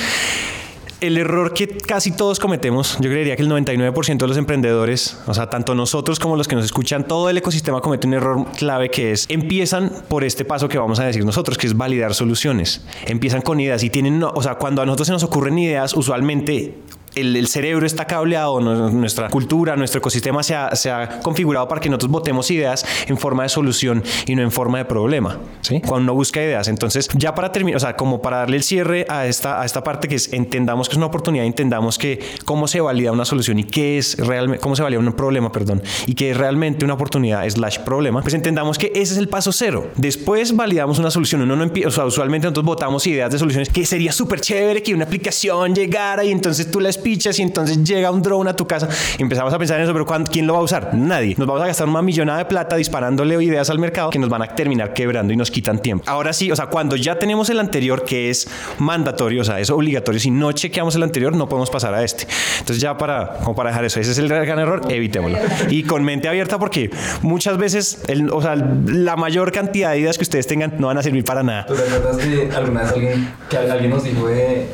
el 1.01 1.17
error 1.17 1.53
que 1.53 1.67
casi 1.67 2.11
todos 2.11 2.39
cometemos, 2.39 2.97
yo 2.99 3.09
creería 3.09 3.35
que 3.35 3.43
el 3.43 3.49
99% 3.49 4.17
de 4.17 4.27
los 4.27 4.37
emprendedores, 4.37 5.17
o 5.27 5.33
sea, 5.33 5.49
tanto 5.49 5.73
nosotros 5.73 6.19
como 6.19 6.35
los 6.35 6.47
que 6.47 6.55
nos 6.55 6.65
escuchan, 6.65 7.07
todo 7.07 7.29
el 7.29 7.37
ecosistema 7.37 7.79
comete 7.79 8.07
un 8.07 8.15
error 8.15 8.45
clave 8.57 8.89
que 8.89 9.11
es, 9.11 9.25
empiezan 9.29 9.91
por 10.09 10.23
este 10.23 10.43
paso 10.43 10.67
que 10.67 10.77
vamos 10.77 10.99
a 10.99 11.05
decir 11.05 11.23
nosotros, 11.23 11.57
que 11.57 11.67
es 11.67 11.77
validar 11.77 12.13
soluciones. 12.13 12.81
Empiezan 13.05 13.41
con 13.41 13.59
ideas 13.59 13.83
y 13.83 13.89
tienen, 13.89 14.21
o 14.21 14.43
sea, 14.43 14.55
cuando 14.55 14.81
a 14.81 14.85
nosotros 14.85 15.07
se 15.07 15.13
nos 15.13 15.23
ocurren 15.23 15.57
ideas, 15.57 15.93
usualmente 15.93 16.75
el, 17.15 17.47
cerebro 17.47 17.85
está 17.85 18.05
cableado, 18.05 18.59
nuestra 18.59 19.29
cultura, 19.29 19.75
nuestro 19.75 19.99
ecosistema 19.99 20.43
se 20.43 20.55
ha, 20.55 20.75
se 20.75 20.91
ha, 20.91 21.19
configurado 21.21 21.67
para 21.67 21.81
que 21.81 21.89
nosotros 21.89 22.11
votemos 22.11 22.49
ideas 22.51 22.85
en 23.07 23.17
forma 23.17 23.43
de 23.43 23.49
solución 23.49 24.03
y 24.25 24.35
no 24.35 24.41
en 24.41 24.51
forma 24.51 24.77
de 24.77 24.85
problema. 24.85 25.39
¿sí? 25.61 25.81
Cuando 25.81 26.11
uno 26.11 26.13
busca 26.13 26.41
ideas. 26.41 26.67
Entonces, 26.67 27.09
ya 27.15 27.35
para 27.35 27.51
terminar, 27.51 27.77
o 27.77 27.79
sea, 27.79 27.95
como 27.95 28.21
para 28.21 28.37
darle 28.37 28.57
el 28.57 28.63
cierre 28.63 29.05
a 29.09 29.25
esta, 29.25 29.61
a 29.61 29.65
esta 29.65 29.83
parte 29.83 30.07
que 30.07 30.15
es 30.15 30.31
entendamos 30.33 30.87
que 30.87 30.93
es 30.93 30.97
una 30.97 31.07
oportunidad, 31.07 31.45
entendamos 31.45 31.97
que 31.97 32.19
cómo 32.45 32.67
se 32.67 32.81
valida 32.81 33.11
una 33.11 33.25
solución 33.25 33.59
y 33.59 33.63
qué 33.63 33.97
es 33.97 34.17
realmente, 34.17 34.61
cómo 34.61 34.75
se 34.75 34.83
valida 34.83 34.99
un 34.99 35.11
problema, 35.13 35.51
perdón, 35.51 35.81
y 36.05 36.13
qué 36.13 36.31
es 36.31 36.37
realmente 36.37 36.85
una 36.85 36.93
oportunidad 36.93 37.47
slash 37.49 37.79
problema, 37.79 38.21
pues 38.21 38.33
entendamos 38.33 38.77
que 38.77 38.91
ese 38.95 39.13
es 39.13 39.17
el 39.17 39.27
paso 39.27 39.51
cero. 39.51 39.89
Después 39.95 40.55
validamos 40.55 40.99
una 40.99 41.11
solución. 41.11 41.41
Uno 41.41 41.55
no 41.55 41.63
empieza, 41.63 41.89
o 41.89 41.91
sea, 41.91 42.05
usualmente 42.05 42.45
nosotros 42.45 42.65
votamos 42.65 43.05
ideas 43.07 43.31
de 43.31 43.39
soluciones 43.39 43.69
que 43.69 43.85
sería 43.85 44.11
súper 44.11 44.41
chévere 44.41 44.83
que 44.83 44.93
una 44.93 45.05
aplicación 45.05 45.73
llegara 45.73 46.23
y 46.23 46.31
entonces 46.31 46.69
tú 46.69 46.79
la 46.79 46.89
pichas 46.99 47.39
y 47.39 47.41
entonces 47.41 47.83
llega 47.83 48.11
un 48.11 48.21
drone 48.21 48.49
a 48.49 48.55
tu 48.55 48.67
casa. 48.67 48.87
Empezamos 49.17 49.53
a 49.53 49.57
pensar 49.57 49.77
en 49.77 49.83
eso, 49.83 49.93
pero 49.93 50.05
¿quién 50.25 50.45
lo 50.45 50.53
va 50.53 50.59
a 50.59 50.63
usar? 50.63 50.93
Nadie. 50.93 51.35
Nos 51.37 51.47
vamos 51.47 51.63
a 51.63 51.67
gastar 51.67 51.87
una 51.87 52.01
millonada 52.01 52.39
de 52.39 52.45
plata 52.45 52.75
disparándole 52.75 53.41
ideas 53.43 53.69
al 53.69 53.79
mercado 53.79 54.09
que 54.09 54.19
nos 54.19 54.29
van 54.29 54.41
a 54.41 54.47
terminar 54.47 54.93
quebrando 54.93 55.33
y 55.33 55.37
nos 55.37 55.51
quitan 55.51 55.79
tiempo. 55.79 56.03
Ahora 56.07 56.33
sí, 56.33 56.51
o 56.51 56.55
sea, 56.55 56.67
cuando 56.67 56.95
ya 56.95 57.17
tenemos 57.17 57.49
el 57.49 57.59
anterior 57.59 58.03
que 58.03 58.29
es 58.29 58.47
mandatorio, 58.79 59.41
o 59.41 59.43
sea, 59.43 59.59
es 59.59 59.69
obligatorio, 59.69 60.19
si 60.19 60.31
no 60.31 60.51
chequeamos 60.51 60.95
el 60.95 61.03
anterior, 61.03 61.35
no 61.35 61.47
podemos 61.47 61.69
pasar 61.69 61.93
a 61.93 62.03
este. 62.03 62.27
Entonces 62.59 62.81
ya 62.81 62.97
para, 62.97 63.37
como 63.39 63.55
para 63.55 63.69
dejar 63.69 63.85
eso, 63.85 63.99
ese 63.99 64.11
es 64.11 64.17
el 64.17 64.27
gran 64.27 64.59
error, 64.59 64.81
evitémoslo. 64.89 65.37
Y 65.69 65.83
con 65.83 66.03
mente 66.03 66.27
abierta 66.27 66.59
porque 66.59 66.89
muchas 67.21 67.57
veces, 67.57 68.01
el, 68.07 68.29
o 68.31 68.41
sea, 68.41 68.55
la 68.55 69.15
mayor 69.15 69.51
cantidad 69.51 69.91
de 69.91 69.99
ideas 69.99 70.17
que 70.17 70.23
ustedes 70.23 70.47
tengan 70.47 70.75
no 70.79 70.87
van 70.87 70.97
a 70.97 71.03
servir 71.03 71.23
para 71.23 71.43
nada. 71.43 71.65
¿Tú 71.65 71.75
te 71.75 71.83
acuerdas 71.83 72.17
de 72.17 72.51
alguna 72.55 72.81
vez 72.81 72.91
alguien, 72.91 73.33
que 73.49 73.57
alguien 73.57 73.89
nos 73.91 74.03
dijo 74.03 74.27
de 74.27 74.67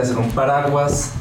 hacer 0.00 0.16
un 0.16 0.30
paraguas 0.30 1.12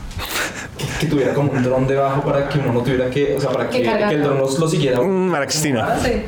que 0.99 1.07
tuviera 1.07 1.33
como 1.33 1.51
un 1.51 1.63
dron 1.63 1.87
debajo 1.87 2.21
para 2.21 2.47
que 2.47 2.59
uno 2.59 2.73
no 2.73 2.81
tuviera 2.81 3.09
que, 3.09 3.35
o 3.35 3.39
sea, 3.39 3.51
para 3.51 3.69
que, 3.69 3.81
que 3.81 4.15
el 4.15 4.23
dron 4.23 4.37
lo, 4.37 4.67
siguiera. 4.67 5.01
Mm, 5.01 5.29
Mara 5.29 5.45
Cristina. 5.45 5.87
Ah, 5.89 5.99
sí. 6.01 6.23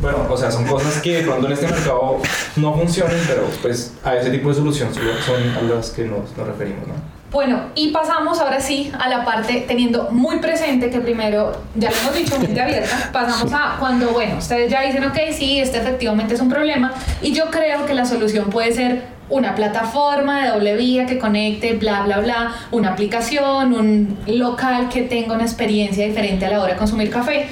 Bueno, 0.00 0.26
o 0.28 0.36
sea, 0.36 0.50
son 0.50 0.66
cosas 0.66 1.00
que 1.00 1.24
cuando 1.24 1.46
en 1.46 1.52
este 1.54 1.66
mercado 1.66 2.20
no 2.56 2.74
funcionan, 2.74 3.18
pero 3.26 3.42
pues 3.62 3.94
a 4.04 4.16
ese 4.16 4.30
tipo 4.30 4.48
de 4.48 4.54
soluciones 4.54 4.96
son 4.96 5.42
a 5.56 5.74
las 5.74 5.90
que 5.90 6.04
nos, 6.04 6.36
nos 6.36 6.46
referimos, 6.46 6.86
¿no? 6.86 7.16
Bueno, 7.30 7.64
y 7.74 7.90
pasamos 7.90 8.38
ahora 8.38 8.60
sí 8.60 8.92
a 8.98 9.08
la 9.08 9.24
parte 9.24 9.64
teniendo 9.66 10.10
muy 10.10 10.38
presente 10.38 10.90
que 10.90 11.00
primero, 11.00 11.52
ya 11.74 11.90
lo 11.90 11.96
hemos 11.96 12.14
dicho, 12.14 12.38
mente 12.38 12.60
abierta, 12.60 13.10
pasamos 13.12 13.52
a 13.52 13.76
cuando, 13.78 14.10
bueno, 14.10 14.38
ustedes 14.38 14.70
ya 14.70 14.82
dicen, 14.82 15.04
ok, 15.04 15.18
sí, 15.32 15.58
este 15.58 15.78
efectivamente 15.78 16.34
es 16.34 16.40
un 16.40 16.48
problema 16.48 16.94
y 17.20 17.32
yo 17.32 17.50
creo 17.50 17.84
que 17.84 17.94
la 17.94 18.04
solución 18.04 18.48
puede 18.50 18.72
ser 18.72 19.15
una 19.28 19.54
plataforma 19.54 20.42
de 20.42 20.50
doble 20.50 20.76
vía 20.76 21.06
que 21.06 21.18
conecte, 21.18 21.74
bla, 21.74 22.02
bla, 22.02 22.20
bla, 22.20 22.54
una 22.70 22.90
aplicación, 22.90 23.72
un 23.72 24.18
local 24.26 24.88
que 24.88 25.02
tenga 25.02 25.34
una 25.34 25.44
experiencia 25.44 26.06
diferente 26.06 26.46
a 26.46 26.50
la 26.50 26.60
hora 26.60 26.72
de 26.74 26.78
consumir 26.78 27.10
café. 27.10 27.48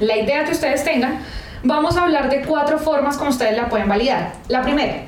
La 0.00 0.16
idea 0.16 0.44
que 0.44 0.52
ustedes 0.52 0.84
tengan, 0.84 1.18
vamos 1.62 1.96
a 1.96 2.02
hablar 2.02 2.30
de 2.30 2.42
cuatro 2.42 2.78
formas 2.78 3.16
como 3.16 3.30
ustedes 3.30 3.56
la 3.56 3.68
pueden 3.68 3.88
validar. 3.88 4.34
La 4.48 4.62
primera, 4.62 5.02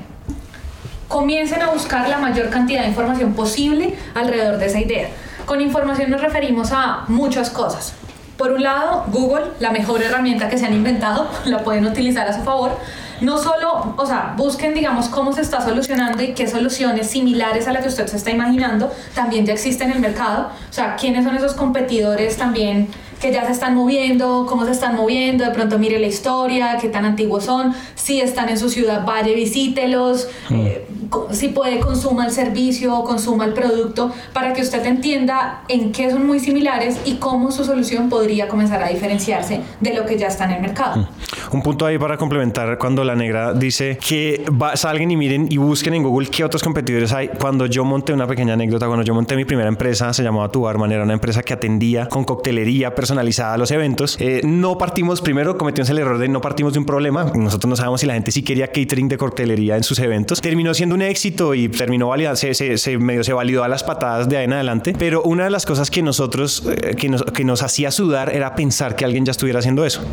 comiencen 1.07 1.61
a 1.61 1.71
buscar 1.71 2.07
la 2.07 2.19
mayor 2.19 2.49
cantidad 2.49 2.81
de 2.81 2.89
información 2.89 3.33
posible 3.33 3.95
alrededor 4.13 4.57
de 4.57 4.65
esa 4.67 4.79
idea. 4.79 5.09
Con 5.45 5.61
información 5.61 6.11
nos 6.11 6.21
referimos 6.21 6.71
a 6.71 7.05
muchas 7.07 7.49
cosas. 7.49 7.93
Por 8.37 8.51
un 8.51 8.63
lado, 8.63 9.05
Google, 9.07 9.47
la 9.59 9.71
mejor 9.71 10.01
herramienta 10.01 10.47
que 10.47 10.57
se 10.57 10.65
han 10.65 10.73
inventado, 10.73 11.27
la 11.45 11.59
pueden 11.59 11.85
utilizar 11.85 12.27
a 12.27 12.33
su 12.33 12.41
favor. 12.43 12.77
No 13.21 13.37
solo, 13.37 13.93
o 13.97 14.05
sea, 14.05 14.33
busquen, 14.37 14.73
digamos, 14.73 15.09
cómo 15.09 15.33
se 15.33 15.41
está 15.41 15.61
solucionando 15.61 16.23
y 16.23 16.33
qué 16.33 16.47
soluciones 16.47 17.09
similares 17.09 17.67
a 17.67 17.73
las 17.73 17.83
que 17.83 17.89
usted 17.89 18.07
se 18.07 18.17
está 18.17 18.31
imaginando 18.31 18.91
también 19.13 19.45
ya 19.45 19.53
existen 19.53 19.89
en 19.89 19.97
el 19.97 20.01
mercado. 20.01 20.49
O 20.69 20.73
sea, 20.73 20.95
quiénes 20.95 21.25
son 21.25 21.35
esos 21.35 21.53
competidores 21.53 22.37
también 22.37 22.89
que 23.19 23.33
ya 23.33 23.45
se 23.45 23.51
están 23.51 23.75
moviendo, 23.75 24.45
cómo 24.47 24.65
se 24.65 24.71
están 24.71 24.95
moviendo, 24.95 25.43
de 25.43 25.51
pronto 25.51 25.77
mire 25.77 25.99
la 25.99 26.07
historia, 26.07 26.77
qué 26.79 26.87
tan 26.87 27.05
antiguos 27.05 27.45
son, 27.45 27.73
si 27.95 28.21
están 28.21 28.49
en 28.49 28.57
su 28.57 28.69
ciudad, 28.69 29.03
vaya, 29.05 29.33
visítelos, 29.33 30.29
mm. 30.49 30.55
eh, 30.55 30.87
si 31.31 31.49
puede, 31.49 31.79
consuma 31.79 32.25
el 32.25 32.31
servicio, 32.31 33.03
consuma 33.03 33.45
el 33.45 33.53
producto, 33.53 34.13
para 34.31 34.53
que 34.53 34.61
usted 34.61 34.85
entienda 34.85 35.63
en 35.67 35.91
qué 35.91 36.09
son 36.11 36.25
muy 36.25 36.39
similares 36.39 36.97
y 37.03 37.15
cómo 37.15 37.51
su 37.51 37.65
solución 37.65 38.09
podría 38.09 38.47
comenzar 38.47 38.81
a 38.81 38.87
diferenciarse 38.87 39.61
de 39.81 39.93
lo 39.93 40.05
que 40.05 40.17
ya 40.17 40.27
está 40.27 40.45
en 40.45 40.51
el 40.51 40.61
mercado. 40.61 41.09
Un 41.51 41.63
punto 41.63 41.85
ahí 41.85 41.97
para 41.97 42.17
complementar 42.17 42.77
cuando 42.77 43.03
la 43.03 43.15
negra 43.15 43.53
dice 43.53 43.97
que 43.97 44.43
salgan 44.75 45.09
y 45.09 45.17
miren 45.17 45.47
y 45.49 45.57
busquen 45.57 45.95
en 45.95 46.03
Google 46.03 46.29
qué 46.29 46.43
otros 46.43 46.61
competidores 46.61 47.11
hay. 47.11 47.29
Cuando 47.29 47.65
yo 47.65 47.83
monté 47.83 48.13
una 48.13 48.27
pequeña 48.27 48.53
anécdota, 48.53 48.85
cuando 48.85 49.03
yo 49.03 49.15
monté 49.15 49.35
mi 49.35 49.45
primera 49.45 49.67
empresa, 49.67 50.13
se 50.13 50.21
llamaba 50.21 50.51
Tu 50.51 50.61
Barman, 50.61 50.91
era 50.91 51.03
una 51.03 51.13
empresa 51.13 51.41
que 51.41 51.53
atendía 51.53 52.07
con 52.07 52.23
coctelería 52.23 52.93
personalizada 52.93 53.55
a 53.55 53.57
los 53.57 53.71
eventos. 53.71 54.17
Eh, 54.19 54.41
no 54.43 54.77
partimos, 54.77 55.21
primero 55.21 55.57
cometimos 55.57 55.89
el 55.89 55.97
error 55.97 56.19
de 56.19 56.27
no 56.27 56.41
partimos 56.41 56.73
de 56.73 56.79
un 56.79 56.85
problema. 56.85 57.31
Nosotros 57.33 57.69
no 57.69 57.75
sabemos 57.75 58.01
si 58.01 58.07
la 58.07 58.13
gente 58.13 58.31
sí 58.31 58.43
quería 58.43 58.67
catering 58.67 59.07
de 59.07 59.17
coctelería 59.17 59.75
en 59.75 59.83
sus 59.83 59.97
eventos. 59.99 60.41
Terminó 60.41 60.73
siendo 60.75 60.93
un 60.93 61.01
éxito 61.01 61.55
y 61.55 61.67
terminó 61.69 62.09
validando, 62.09 62.35
se, 62.35 62.97
medio 62.99 63.23
se 63.23 63.33
validó 63.33 63.63
a 63.63 63.67
las 63.67 63.83
patadas 63.83 64.29
de 64.29 64.37
ahí 64.37 64.45
en 64.45 64.53
adelante. 64.53 64.93
Pero 64.97 65.23
una 65.23 65.45
de 65.45 65.49
las 65.49 65.65
cosas 65.65 65.89
que 65.89 66.03
nosotros, 66.03 66.63
eh, 66.69 66.95
que 66.95 67.43
nos 67.43 67.63
hacía 67.63 67.89
sudar 67.89 68.35
era 68.35 68.53
pensar 68.55 68.95
que 68.95 69.05
alguien 69.05 69.25
ya 69.25 69.31
estuviera 69.31 69.59
haciendo 69.59 69.85
eso. 69.85 70.03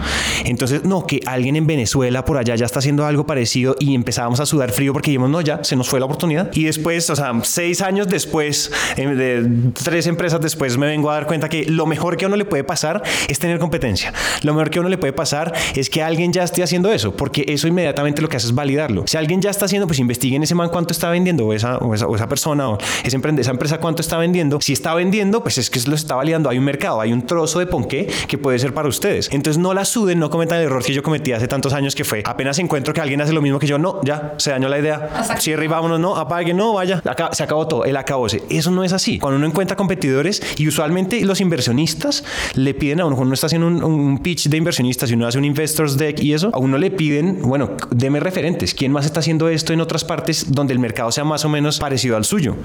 Entonces, 0.44 0.84
no, 0.84 1.06
que 1.06 1.20
alguien 1.26 1.56
en 1.56 1.66
Venezuela 1.66 2.24
por 2.24 2.38
allá 2.38 2.54
ya 2.54 2.66
está 2.66 2.78
haciendo 2.78 3.04
algo 3.04 3.26
parecido 3.26 3.76
y 3.78 3.94
empezábamos 3.94 4.40
a 4.40 4.46
sudar 4.46 4.72
frío 4.72 4.92
porque 4.92 5.10
dijimos, 5.10 5.30
no, 5.30 5.40
ya 5.40 5.62
se 5.64 5.76
nos 5.76 5.88
fue 5.88 6.00
la 6.00 6.06
oportunidad. 6.06 6.50
Y 6.54 6.64
después, 6.64 7.10
o 7.10 7.16
sea, 7.16 7.32
seis 7.42 7.82
años 7.82 8.08
después, 8.08 8.70
de 8.96 9.72
tres 9.82 10.06
empresas 10.06 10.40
después, 10.40 10.76
me 10.78 10.86
vengo 10.86 11.10
a 11.10 11.14
dar 11.14 11.26
cuenta 11.26 11.48
que 11.48 11.66
lo 11.66 11.86
mejor 11.86 12.16
que 12.16 12.24
a 12.24 12.28
uno 12.28 12.36
le 12.36 12.44
puede 12.44 12.64
pasar 12.64 13.02
es 13.28 13.38
tener 13.38 13.58
competencia. 13.58 14.12
Lo 14.42 14.54
mejor 14.54 14.70
que 14.70 14.78
a 14.78 14.80
uno 14.80 14.88
le 14.88 14.98
puede 14.98 15.12
pasar 15.12 15.52
es 15.74 15.90
que 15.90 16.02
alguien 16.02 16.32
ya 16.32 16.44
esté 16.44 16.62
haciendo 16.62 16.92
eso, 16.92 17.16
porque 17.16 17.44
eso 17.48 17.68
inmediatamente 17.68 18.22
lo 18.22 18.28
que 18.28 18.36
hace 18.36 18.46
es 18.46 18.54
validarlo. 18.54 19.04
Si 19.06 19.16
alguien 19.16 19.40
ya 19.42 19.50
está 19.50 19.66
haciendo, 19.66 19.86
pues 19.86 19.98
investiguen 19.98 20.42
ese 20.42 20.54
man 20.54 20.68
cuánto 20.70 20.92
está 20.92 21.10
vendiendo, 21.10 21.46
o 21.46 21.52
esa, 21.52 21.78
o 21.78 21.94
esa, 21.94 22.28
persona, 22.28 22.68
o 22.68 22.78
esa, 23.04 23.18
esa 23.18 23.50
empresa 23.50 23.78
cuánto 23.78 24.02
está 24.02 24.18
vendiendo. 24.18 24.60
Si 24.60 24.72
está 24.72 24.94
vendiendo, 24.94 25.42
pues 25.42 25.58
es 25.58 25.70
que 25.70 25.80
lo 25.88 25.94
está 25.94 26.14
validando. 26.14 26.48
Hay 26.48 26.58
un 26.58 26.64
mercado, 26.64 27.00
hay 27.00 27.12
un 27.12 27.26
trozo 27.26 27.58
de 27.58 27.66
ponqué 27.66 28.08
que 28.28 28.38
puede 28.38 28.58
ser 28.58 28.74
para 28.74 28.88
ustedes. 28.88 29.28
Entonces 29.32 29.60
no 29.60 29.74
la 29.74 29.84
suden, 29.84 30.18
no 30.18 30.30
cometan 30.30 30.58
el 30.58 30.66
error 30.66 30.84
que 30.84 30.92
yo 30.92 31.02
cometí 31.02 31.15
hace 31.34 31.48
tantos 31.48 31.72
años 31.72 31.94
que 31.94 32.04
fue 32.04 32.22
apenas 32.24 32.58
encuentro 32.58 32.92
que 32.94 33.00
alguien 33.00 33.20
hace 33.20 33.32
lo 33.32 33.42
mismo 33.42 33.58
que 33.58 33.66
yo, 33.66 33.78
no, 33.78 34.00
ya, 34.02 34.34
se 34.38 34.50
dañó 34.50 34.68
la 34.68 34.78
idea. 34.78 35.24
Cierre 35.38 35.64
y 35.64 35.68
vámonos, 35.68 36.00
no, 36.00 36.16
apague, 36.16 36.54
no, 36.54 36.74
vaya, 36.74 37.02
acá, 37.04 37.30
se 37.32 37.42
acabó 37.42 37.66
todo, 37.66 37.84
el 37.84 37.96
acabóse. 37.96 38.42
Eso 38.50 38.70
no 38.70 38.84
es 38.84 38.92
así. 38.92 39.18
Cuando 39.18 39.36
uno 39.36 39.46
encuentra 39.46 39.76
competidores 39.76 40.42
y 40.56 40.68
usualmente 40.68 41.20
los 41.24 41.40
inversionistas 41.40 42.24
le 42.54 42.74
piden 42.74 43.00
a 43.00 43.06
uno, 43.06 43.16
cuando 43.16 43.28
uno 43.28 43.34
está 43.34 43.46
haciendo 43.46 43.66
un, 43.66 44.18
pitch 44.18 44.48
de 44.48 44.56
inversionistas 44.56 45.10
y 45.10 45.14
uno 45.14 45.26
hace 45.26 45.38
un 45.38 45.44
investors 45.44 45.96
deck 45.96 46.20
y 46.20 46.32
eso, 46.32 46.50
a 46.52 46.58
uno 46.58 46.78
le 46.78 46.90
piden, 46.90 47.42
bueno, 47.42 47.70
deme 47.90 48.20
referentes, 48.20 48.74
¿quién 48.74 48.92
más 48.92 49.04
está 49.04 49.20
haciendo 49.20 49.48
esto 49.48 49.72
en 49.72 49.80
otras 49.80 50.04
partes 50.04 50.52
donde 50.52 50.72
el 50.72 50.78
mercado 50.78 51.12
sea 51.12 51.24
más 51.24 51.44
o 51.44 51.48
menos 51.48 51.78
parecido 51.78 52.16
al 52.16 52.24
suyo? 52.24 52.56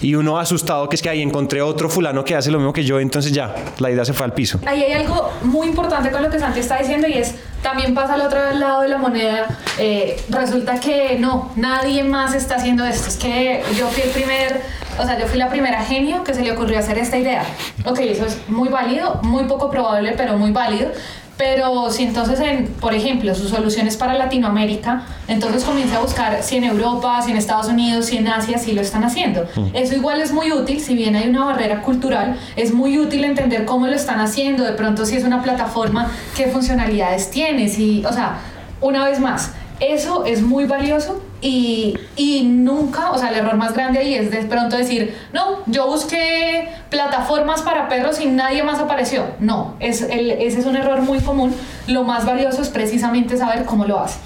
Y 0.00 0.14
uno 0.14 0.38
asustado 0.38 0.88
que 0.88 0.96
es 0.96 1.02
que 1.02 1.08
ahí 1.08 1.22
encontré 1.22 1.62
otro 1.62 1.88
fulano 1.88 2.24
que 2.24 2.34
hace 2.34 2.50
lo 2.50 2.58
mismo 2.58 2.72
que 2.72 2.84
yo, 2.84 3.00
entonces 3.00 3.32
ya, 3.32 3.54
la 3.78 3.90
idea 3.90 4.04
se 4.04 4.12
fue 4.12 4.24
al 4.24 4.32
piso. 4.32 4.60
Ahí 4.66 4.82
hay 4.82 4.92
algo 4.92 5.30
muy 5.42 5.66
importante 5.68 6.10
con 6.10 6.22
lo 6.22 6.30
que 6.30 6.38
Santi 6.38 6.60
está 6.60 6.78
diciendo 6.78 7.08
y 7.08 7.14
es, 7.14 7.34
también 7.62 7.94
pasa 7.94 8.14
al 8.14 8.22
otro 8.22 8.52
lado 8.54 8.82
de 8.82 8.88
la 8.88 8.98
moneda, 8.98 9.46
eh, 9.78 10.22
resulta 10.28 10.80
que 10.80 11.16
no, 11.18 11.52
nadie 11.56 12.04
más 12.04 12.34
está 12.34 12.56
haciendo 12.56 12.84
esto, 12.84 13.08
es 13.08 13.16
que 13.16 13.62
yo 13.76 13.88
fui 13.88 14.02
el 14.02 14.10
primer 14.10 14.60
o 14.98 15.04
sea, 15.04 15.18
yo 15.18 15.26
fui 15.26 15.38
la 15.38 15.48
primera 15.48 15.82
genio 15.82 16.22
que 16.22 16.34
se 16.34 16.42
le 16.42 16.52
ocurrió 16.52 16.78
hacer 16.78 16.98
esta 16.98 17.16
idea. 17.16 17.44
Ok, 17.86 18.00
eso 18.00 18.26
es 18.26 18.46
muy 18.48 18.68
válido, 18.68 19.20
muy 19.22 19.44
poco 19.44 19.70
probable, 19.70 20.12
pero 20.16 20.36
muy 20.36 20.52
válido. 20.52 20.90
Pero 21.38 21.90
si 21.90 22.04
entonces, 22.04 22.38
en, 22.40 22.66
por 22.66 22.94
ejemplo, 22.94 23.34
sus 23.34 23.50
soluciones 23.50 23.96
para 23.96 24.14
Latinoamérica, 24.14 25.04
entonces 25.28 25.64
comienza 25.64 25.96
a 25.96 26.00
buscar 26.00 26.42
si 26.42 26.56
en 26.56 26.64
Europa, 26.64 27.20
si 27.22 27.30
en 27.30 27.36
Estados 27.36 27.66
Unidos, 27.66 28.06
si 28.06 28.18
en 28.18 28.28
Asia, 28.28 28.58
si 28.58 28.72
lo 28.72 28.82
están 28.82 29.02
haciendo. 29.02 29.46
Mm. 29.56 29.74
Eso 29.74 29.94
igual 29.94 30.20
es 30.20 30.32
muy 30.32 30.52
útil, 30.52 30.80
si 30.80 30.94
bien 30.94 31.16
hay 31.16 31.28
una 31.28 31.44
barrera 31.46 31.82
cultural, 31.82 32.38
es 32.54 32.72
muy 32.72 32.98
útil 32.98 33.24
entender 33.24 33.64
cómo 33.64 33.86
lo 33.86 33.94
están 33.94 34.20
haciendo, 34.20 34.64
de 34.64 34.72
pronto 34.72 35.06
si 35.06 35.16
es 35.16 35.24
una 35.24 35.42
plataforma, 35.42 36.10
qué 36.36 36.48
funcionalidades 36.48 37.30
tiene, 37.30 37.68
si, 37.68 38.04
o 38.04 38.12
sea, 38.12 38.38
una 38.80 39.04
vez 39.04 39.18
más, 39.18 39.52
eso 39.80 40.24
es 40.26 40.42
muy 40.42 40.66
valioso 40.66 41.22
y, 41.42 41.98
y, 42.16 42.44
nunca, 42.44 43.10
o 43.10 43.18
sea, 43.18 43.30
el 43.30 43.36
error 43.36 43.56
más 43.56 43.74
grande 43.74 43.98
ahí 43.98 44.14
es 44.14 44.30
de 44.30 44.44
pronto 44.44 44.76
decir, 44.76 45.14
no, 45.32 45.58
yo 45.66 45.88
busqué 45.88 46.68
plataformas 46.88 47.62
para 47.62 47.88
perros 47.88 48.20
y 48.20 48.26
nadie 48.26 48.62
más 48.62 48.78
apareció. 48.78 49.24
No, 49.40 49.74
es 49.80 50.02
el, 50.02 50.30
ese 50.30 50.60
es 50.60 50.66
un 50.66 50.76
error 50.76 51.00
muy 51.02 51.18
común. 51.18 51.52
Lo 51.88 52.04
más 52.04 52.24
valioso 52.24 52.62
es 52.62 52.68
precisamente 52.68 53.36
saber 53.36 53.64
cómo 53.64 53.84
lo 53.84 53.98
hace. 53.98 54.20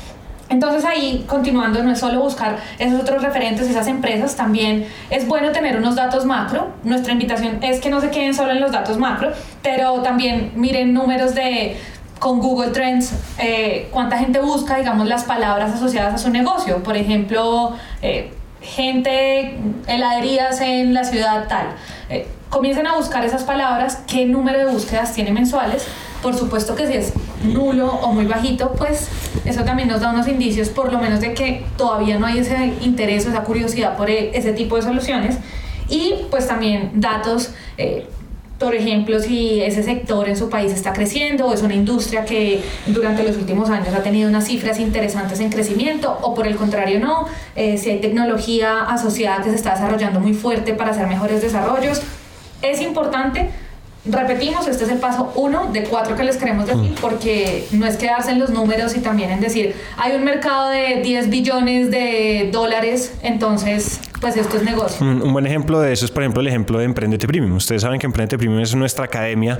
Entonces 0.48 0.84
ahí, 0.84 1.24
continuando, 1.26 1.82
no 1.82 1.90
es 1.90 1.98
solo 1.98 2.20
buscar 2.20 2.58
esos 2.78 3.00
otros 3.00 3.22
referentes, 3.22 3.68
esas 3.68 3.88
empresas, 3.88 4.36
también 4.36 4.86
es 5.10 5.26
bueno 5.26 5.50
tener 5.50 5.76
unos 5.76 5.96
datos 5.96 6.24
macro. 6.24 6.68
Nuestra 6.84 7.12
invitación 7.12 7.58
es 7.62 7.80
que 7.80 7.90
no 7.90 8.00
se 8.00 8.10
queden 8.10 8.32
solo 8.32 8.52
en 8.52 8.60
los 8.60 8.70
datos 8.70 8.98
macro, 8.98 9.32
pero 9.62 10.02
también 10.02 10.52
miren 10.54 10.92
números 10.92 11.34
de 11.34 11.76
con 12.18 12.40
Google 12.40 12.70
Trends, 12.70 13.12
eh, 13.38 13.88
cuánta 13.90 14.18
gente 14.18 14.40
busca, 14.40 14.76
digamos, 14.76 15.06
las 15.06 15.24
palabras 15.24 15.74
asociadas 15.74 16.14
a 16.14 16.18
su 16.18 16.30
negocio. 16.30 16.82
Por 16.82 16.96
ejemplo, 16.96 17.74
eh, 18.02 18.32
gente, 18.60 19.58
heladerías 19.86 20.60
en 20.60 20.94
la 20.94 21.04
ciudad 21.04 21.46
tal. 21.48 21.68
Eh, 22.08 22.26
comiencen 22.48 22.86
a 22.86 22.96
buscar 22.96 23.24
esas 23.24 23.44
palabras, 23.44 24.02
qué 24.06 24.24
número 24.24 24.58
de 24.58 24.66
búsquedas 24.66 25.12
tiene 25.12 25.32
mensuales. 25.32 25.86
Por 26.22 26.34
supuesto 26.34 26.74
que 26.74 26.86
si 26.86 26.94
es 26.94 27.12
nulo 27.44 27.86
o 27.86 28.12
muy 28.12 28.24
bajito, 28.24 28.72
pues 28.72 29.08
eso 29.44 29.64
también 29.64 29.88
nos 29.88 30.00
da 30.00 30.10
unos 30.10 30.26
indicios, 30.26 30.70
por 30.70 30.92
lo 30.92 30.98
menos 30.98 31.20
de 31.20 31.34
que 31.34 31.64
todavía 31.76 32.18
no 32.18 32.26
hay 32.26 32.38
ese 32.38 32.72
interés 32.80 33.26
o 33.26 33.30
esa 33.30 33.42
curiosidad 33.42 33.96
por 33.96 34.10
ese 34.10 34.52
tipo 34.52 34.76
de 34.76 34.82
soluciones. 34.82 35.36
Y 35.88 36.14
pues 36.30 36.48
también 36.48 36.92
datos 36.94 37.52
por 38.58 38.74
ejemplo, 38.74 39.20
si 39.20 39.60
ese 39.60 39.82
sector 39.82 40.28
en 40.28 40.36
su 40.36 40.48
país 40.48 40.72
está 40.72 40.92
creciendo 40.92 41.46
o 41.46 41.52
es 41.52 41.62
una 41.62 41.74
industria 41.74 42.24
que 42.24 42.62
durante 42.86 43.22
los 43.22 43.36
últimos 43.36 43.68
años 43.68 43.88
ha 43.94 44.02
tenido 44.02 44.28
unas 44.28 44.46
cifras 44.46 44.80
interesantes 44.80 45.40
en 45.40 45.50
crecimiento 45.50 46.18
o 46.22 46.34
por 46.34 46.46
el 46.46 46.56
contrario 46.56 46.98
no, 46.98 47.26
eh, 47.54 47.76
si 47.76 47.90
hay 47.90 48.00
tecnología 48.00 48.82
asociada 48.82 49.42
que 49.42 49.50
se 49.50 49.56
está 49.56 49.72
desarrollando 49.72 50.20
muy 50.20 50.32
fuerte 50.32 50.72
para 50.72 50.92
hacer 50.92 51.06
mejores 51.06 51.42
desarrollos. 51.42 52.00
Es 52.62 52.80
importante 52.80 53.50
Repetimos, 54.08 54.68
este 54.68 54.84
es 54.84 54.90
el 54.90 54.98
paso 54.98 55.32
uno 55.34 55.66
de 55.72 55.82
cuatro 55.82 56.14
que 56.14 56.22
les 56.22 56.36
queremos 56.36 56.66
decir, 56.66 56.92
mm. 56.92 57.00
porque 57.00 57.66
no 57.72 57.86
es 57.86 57.96
quedarse 57.96 58.30
en 58.30 58.38
los 58.38 58.50
números 58.50 58.96
y 58.96 59.00
también 59.00 59.30
en 59.30 59.40
decir, 59.40 59.74
hay 59.96 60.14
un 60.14 60.22
mercado 60.22 60.70
de 60.70 61.00
10 61.02 61.28
billones 61.28 61.90
de 61.90 62.50
dólares, 62.52 63.14
entonces 63.22 64.00
pues. 64.76 65.00
Un, 65.00 65.32
buen 65.32 65.46
ejemplo 65.46 65.80
de 65.80 65.92
eso 65.92 66.04
es, 66.04 66.10
por 66.10 66.22
ejemplo, 66.22 66.40
el 66.40 66.48
ejemplo 66.48 66.78
de 66.78 66.84
Emprendete 66.84 67.26
Premium. 67.26 67.56
Ustedes 67.56 67.82
saben 67.82 67.98
que 68.00 68.06
Emprendete 68.06 68.38
Premium 68.38 68.60
es 68.60 68.74
nuestra 68.74 69.04
academia, 69.04 69.58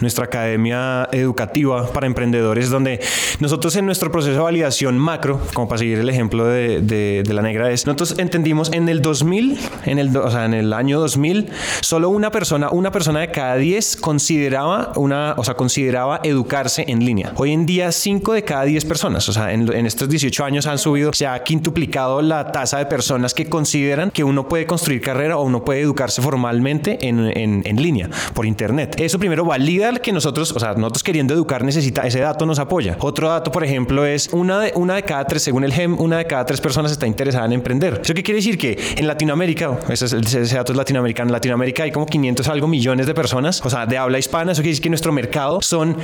nuestra 0.00 0.24
academia 0.24 1.08
educativa 1.12 1.92
para 1.92 2.06
emprendedores, 2.06 2.70
donde 2.70 3.00
nosotros 3.40 3.76
en 3.76 3.86
nuestro 3.86 4.10
proceso 4.10 4.34
de 4.34 4.40
validación 4.40 4.98
macro, 4.98 5.40
como 5.52 5.68
para 5.68 5.78
seguir 5.78 5.98
el 5.98 6.08
ejemplo 6.08 6.46
de, 6.46 6.80
de, 6.80 7.34
la 7.34 7.42
negra, 7.42 7.70
es, 7.70 7.86
nosotros 7.86 8.18
entendimos 8.18 8.72
en 8.72 8.88
el 8.88 9.02
2000, 9.02 9.58
en 9.84 9.98
el, 9.98 10.16
o 10.16 10.30
sea, 10.30 10.46
en 10.46 10.54
el 10.54 10.72
año 10.72 10.98
2000, 10.98 11.50
solo 11.80 12.08
una 12.08 12.30
persona, 12.30 12.70
una 12.70 12.90
persona 12.90 13.20
de 13.20 13.30
cada 13.30 13.56
10 13.56 13.96
consideraba 13.96 14.92
una, 14.96 15.34
o 15.36 15.44
sea, 15.44 15.54
consideraba 15.54 16.20
educarse 16.24 16.84
en 16.88 17.04
línea. 17.04 17.32
Hoy 17.36 17.52
en 17.52 17.66
día, 17.66 17.92
5 17.92 18.32
de 18.32 18.44
cada 18.44 18.64
10 18.64 18.84
personas, 18.86 19.28
o 19.28 19.32
sea, 19.32 19.52
en, 19.52 19.72
en 19.72 19.86
estos 19.86 20.08
18 20.08 20.44
años 20.44 20.66
han 20.66 20.78
subido, 20.78 21.12
se 21.12 21.26
ha 21.26 21.42
quintuplicado 21.42 22.22
la 22.22 22.50
tasa 22.50 22.78
de 22.78 22.86
personas 22.86 23.34
que 23.34 23.46
consideran 23.46 23.89
que 24.12 24.24
uno 24.24 24.48
puede 24.48 24.66
construir 24.66 25.00
carrera 25.00 25.36
o 25.36 25.42
uno 25.42 25.64
puede 25.64 25.80
educarse 25.80 26.22
formalmente 26.22 26.98
en, 27.06 27.36
en, 27.36 27.62
en 27.64 27.82
línea, 27.82 28.08
por 28.34 28.46
internet. 28.46 28.96
Eso 28.98 29.18
primero 29.18 29.44
valida 29.44 29.90
que 29.98 30.12
nosotros, 30.12 30.52
o 30.52 30.60
sea, 30.60 30.74
nosotros 30.74 31.02
queriendo 31.02 31.34
educar 31.34 31.64
necesita, 31.64 32.02
ese 32.02 32.20
dato 32.20 32.46
nos 32.46 32.58
apoya. 32.58 32.96
Otro 33.00 33.28
dato, 33.28 33.50
por 33.50 33.64
ejemplo, 33.64 34.04
es 34.04 34.28
una 34.32 34.60
de, 34.60 34.72
una 34.76 34.94
de 34.94 35.02
cada 35.02 35.24
tres, 35.24 35.42
según 35.42 35.64
el 35.64 35.72
GEM, 35.72 35.98
una 35.98 36.18
de 36.18 36.26
cada 36.26 36.46
tres 36.46 36.60
personas 36.60 36.92
está 36.92 37.06
interesada 37.06 37.46
en 37.46 37.52
emprender. 37.52 38.00
¿Eso 38.04 38.14
qué 38.14 38.22
quiere 38.22 38.38
decir? 38.38 38.58
Que 38.58 38.78
en 38.96 39.06
Latinoamérica, 39.06 39.78
ese, 39.88 40.04
es, 40.04 40.12
ese 40.12 40.56
dato 40.56 40.72
es 40.72 40.76
latinoamericano, 40.76 41.28
en 41.28 41.32
Latinoamérica 41.32 41.84
hay 41.84 41.92
como 41.92 42.06
500 42.06 42.48
algo 42.48 42.68
millones 42.68 43.06
de 43.06 43.14
personas, 43.14 43.64
o 43.64 43.70
sea, 43.70 43.86
de 43.86 43.98
habla 43.98 44.18
hispana, 44.18 44.52
eso 44.52 44.62
quiere 44.62 44.72
decir 44.72 44.82
que 44.82 44.90
nuestro 44.90 45.12
mercado 45.12 45.60
son 45.62 45.96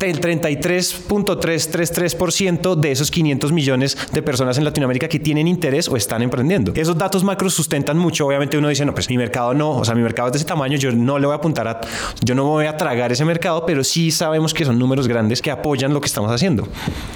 el 0.00 0.20
33.333% 0.20 2.74
de 2.74 2.92
esos 2.92 3.10
500 3.10 3.52
millones 3.52 3.96
de 4.12 4.22
personas 4.22 4.58
en 4.58 4.64
Latinoamérica 4.64 5.08
que 5.08 5.18
tienen 5.18 5.46
interés 5.46 5.88
o 5.88 5.96
están 5.96 6.22
emprendiendo. 6.22 6.72
Esos 6.74 6.96
datos 6.96 7.22
macros 7.30 7.54
sustentan 7.54 7.96
mucho. 7.96 8.26
Obviamente 8.26 8.58
uno 8.58 8.66
dice, 8.66 8.84
no, 8.84 8.92
pues 8.92 9.08
mi 9.08 9.16
mercado 9.16 9.54
no, 9.54 9.70
o 9.70 9.84
sea, 9.84 9.94
mi 9.94 10.02
mercado 10.02 10.28
es 10.28 10.32
de 10.32 10.38
ese 10.38 10.46
tamaño, 10.46 10.76
yo 10.76 10.90
no 10.90 11.16
le 11.16 11.26
voy 11.26 11.34
a 11.34 11.36
apuntar 11.36 11.68
a, 11.68 11.80
yo 12.22 12.34
no 12.34 12.44
voy 12.44 12.66
a 12.66 12.76
tragar 12.76 13.12
ese 13.12 13.24
mercado, 13.24 13.64
pero 13.64 13.84
sí 13.84 14.10
sabemos 14.10 14.52
que 14.52 14.64
son 14.64 14.80
números 14.80 15.06
grandes 15.06 15.40
que 15.40 15.52
apoyan 15.52 15.94
lo 15.94 16.00
que 16.00 16.06
estamos 16.06 16.32
haciendo. 16.32 16.66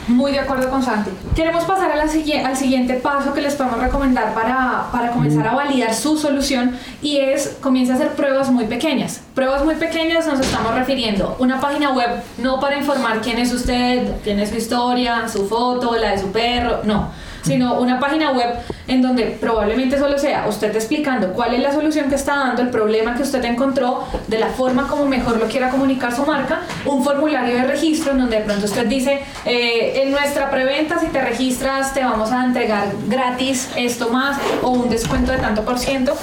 Muy 0.06 0.30
de 0.30 0.38
acuerdo 0.38 0.70
con 0.70 0.84
Santi. 0.84 1.10
Queremos 1.34 1.64
pasar 1.64 1.90
a 1.90 1.96
la, 1.96 2.04
al 2.04 2.56
siguiente 2.56 2.94
paso 2.94 3.34
que 3.34 3.40
les 3.40 3.56
podemos 3.56 3.80
recomendar 3.80 4.34
para, 4.34 4.86
para 4.92 5.10
comenzar 5.10 5.48
a 5.48 5.54
validar 5.54 5.92
su 5.92 6.16
solución 6.16 6.76
y 7.02 7.16
es 7.16 7.56
comienza 7.60 7.94
a 7.94 7.96
hacer 7.96 8.10
pruebas 8.10 8.52
muy 8.52 8.66
pequeñas. 8.66 9.20
Pruebas 9.34 9.64
muy 9.64 9.74
pequeñas 9.74 10.28
nos 10.28 10.38
estamos 10.38 10.76
refiriendo 10.76 11.34
una 11.40 11.60
página 11.60 11.90
web 11.90 12.22
no 12.38 12.60
para 12.60 12.76
informar 12.78 13.20
quién 13.20 13.38
es 13.38 13.52
usted, 13.52 14.12
quién 14.22 14.38
es 14.38 14.50
su 14.50 14.56
historia, 14.56 15.28
su 15.28 15.48
foto, 15.48 15.96
la 15.96 16.12
de 16.12 16.18
su 16.18 16.30
perro, 16.30 16.82
no 16.84 17.23
sino 17.44 17.78
una 17.80 18.00
página 18.00 18.32
web 18.32 18.54
en 18.88 19.02
donde 19.02 19.24
probablemente 19.40 19.98
solo 19.98 20.18
sea 20.18 20.46
usted 20.48 20.74
explicando 20.74 21.32
cuál 21.32 21.54
es 21.54 21.62
la 21.62 21.72
solución 21.72 22.08
que 22.08 22.16
está 22.16 22.36
dando, 22.36 22.62
el 22.62 22.70
problema 22.70 23.14
que 23.14 23.22
usted 23.22 23.44
encontró, 23.44 24.04
de 24.26 24.38
la 24.38 24.48
forma 24.48 24.88
como 24.88 25.06
mejor 25.06 25.38
lo 25.38 25.46
quiera 25.46 25.70
comunicar 25.70 26.14
su 26.14 26.24
marca, 26.24 26.60
un 26.84 27.04
formulario 27.04 27.54
de 27.54 27.64
registro 27.64 28.12
en 28.12 28.18
donde 28.18 28.38
de 28.38 28.42
pronto 28.44 28.66
usted 28.66 28.86
dice, 28.86 29.20
eh, 29.44 30.02
en 30.02 30.10
nuestra 30.10 30.50
preventa 30.50 30.98
si 30.98 31.06
te 31.06 31.20
registras 31.20 31.94
te 31.94 32.00
vamos 32.00 32.32
a 32.32 32.44
entregar 32.44 32.88
gratis 33.08 33.70
esto 33.76 34.08
más 34.10 34.38
o 34.62 34.70
un 34.70 34.90
descuento 34.90 35.32
de 35.32 35.38
tanto 35.38 35.64
por 35.64 35.78
ciento. 35.78 36.16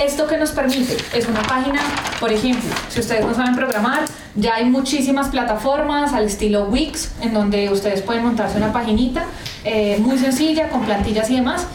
¿Esto 0.00 0.26
que 0.26 0.38
nos 0.38 0.52
permite? 0.52 0.96
Es 1.14 1.28
una 1.28 1.42
página, 1.42 1.78
por 2.20 2.32
ejemplo, 2.32 2.70
si 2.88 3.00
ustedes 3.00 3.22
no 3.22 3.34
saben 3.34 3.54
programar, 3.54 4.06
ya 4.34 4.54
hay 4.54 4.64
muchísimas 4.64 5.28
plataformas 5.28 6.14
al 6.14 6.24
estilo 6.24 6.64
Wix, 6.70 7.12
en 7.20 7.34
donde 7.34 7.68
ustedes 7.68 8.00
pueden 8.00 8.24
montarse 8.24 8.56
una 8.56 8.72
paginita 8.72 9.26
eh, 9.62 9.98
muy 10.00 10.16
sencilla, 10.16 10.70
con 10.70 10.86
plantillas 10.86 11.28
y 11.28 11.36
demás. 11.36 11.66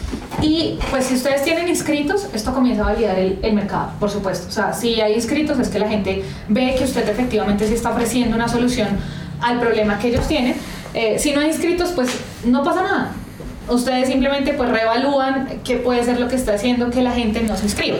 Y 0.41 0.79
pues 0.89 1.05
si 1.05 1.13
ustedes 1.13 1.43
tienen 1.43 1.67
inscritos, 1.67 2.27
esto 2.33 2.51
comienza 2.51 2.81
a 2.81 2.93
validar 2.93 3.19
el, 3.19 3.53
mercado, 3.53 3.91
por 3.99 4.09
supuesto. 4.09 4.47
O 4.47 4.51
sea, 4.51 4.73
si 4.73 4.99
hay 4.99 5.13
inscritos 5.13 5.59
es 5.59 5.69
que 5.69 5.77
la 5.77 5.87
gente 5.87 6.23
ve 6.47 6.73
que 6.75 6.83
usted 6.83 7.07
efectivamente 7.07 7.67
sí 7.67 7.75
está 7.75 7.91
ofreciendo 7.91 8.35
una 8.35 8.47
solución 8.47 8.87
al 9.39 9.59
problema 9.59 9.99
que 9.99 10.07
ellos 10.07 10.27
tienen. 10.27 10.55
Eh, 10.95 11.19
si 11.19 11.31
no 11.31 11.41
hay 11.41 11.49
inscritos, 11.49 11.91
pues 11.91 12.09
no 12.43 12.63
pasa 12.63 12.81
nada 12.81 13.11
ustedes 13.69 14.07
simplemente 14.07 14.53
pues 14.53 14.69
reevalúan 14.69 15.59
qué 15.63 15.77
puede 15.77 16.03
ser 16.03 16.19
lo 16.19 16.27
que 16.27 16.35
está 16.35 16.53
haciendo 16.53 16.89
que 16.89 17.01
la 17.01 17.11
gente 17.11 17.41
no 17.41 17.55
se 17.57 17.65
inscriba. 17.65 17.97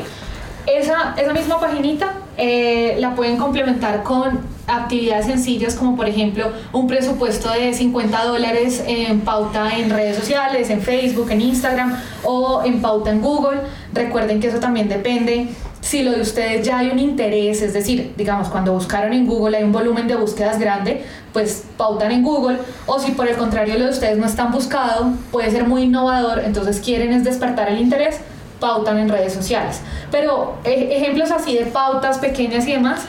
Esa, 0.66 1.14
esa 1.18 1.34
misma 1.34 1.60
paginita 1.60 2.14
eh, 2.38 2.96
la 3.00 3.16
pueden 3.16 3.38
complementar 3.38 4.04
con 4.04 4.40
actividades 4.68 5.28
sencillas 5.28 5.76
como 5.76 5.96
por 5.96 6.08
ejemplo 6.08 6.52
un 6.74 6.88
presupuesto 6.88 7.52
de 7.52 7.74
50 7.74 8.26
dólares 8.26 8.84
en 8.88 9.22
pauta 9.22 9.78
en 9.78 9.92
redes 9.92 10.18
sociales, 10.18 10.70
en 10.72 10.82
Facebook, 10.82 11.30
en 11.30 11.42
Instagram 11.42 11.96
o 12.24 12.64
en 12.66 12.82
pauta 12.82 13.12
en 13.12 13.22
Google. 13.22 13.60
Recuerden 13.94 14.40
que 14.40 14.48
eso 14.48 14.60
también 14.60 14.90
depende 14.90 15.50
si 15.86 16.02
lo 16.02 16.14
de 16.14 16.22
ustedes 16.22 16.66
ya 16.66 16.80
hay 16.80 16.90
un 16.90 16.98
interés, 16.98 17.62
es 17.62 17.72
decir, 17.74 18.16
digamos, 18.18 18.48
cuando 18.48 18.74
buscaron 18.74 19.14
en 19.14 19.28
Google 19.28 19.56
hay 19.56 19.64
un 19.64 19.72
volumen 19.72 20.08
de 20.08 20.16
búsquedas 20.16 20.58
grande, 20.58 21.06
pues 21.32 21.66
pautan 21.78 22.12
en 22.12 22.24
Google, 22.24 22.58
o 22.88 22.98
si 22.98 23.12
por 23.12 23.28
el 23.28 23.38
contrario 23.38 23.78
lo 23.78 23.86
de 23.86 23.92
ustedes 23.92 24.18
no 24.18 24.26
están 24.26 24.52
buscado, 24.52 25.14
puede 25.32 25.52
ser 25.52 25.68
muy 25.68 25.84
innovador, 25.84 26.40
entonces 26.40 26.80
quieren 26.80 27.14
es 27.14 27.24
despertar 27.24 27.70
el 27.70 27.80
interés, 27.80 28.20
pautan 28.60 28.98
en 28.98 29.10
redes 29.10 29.34
sociales. 29.34 29.82
Pero 30.10 30.56
e, 30.64 30.98
ejemplos 30.98 31.30
así 31.30 31.56
de 31.56 31.68
pautas 31.68 32.18
pequeñas 32.18 32.68
y 32.68 32.72
demás 32.72 33.06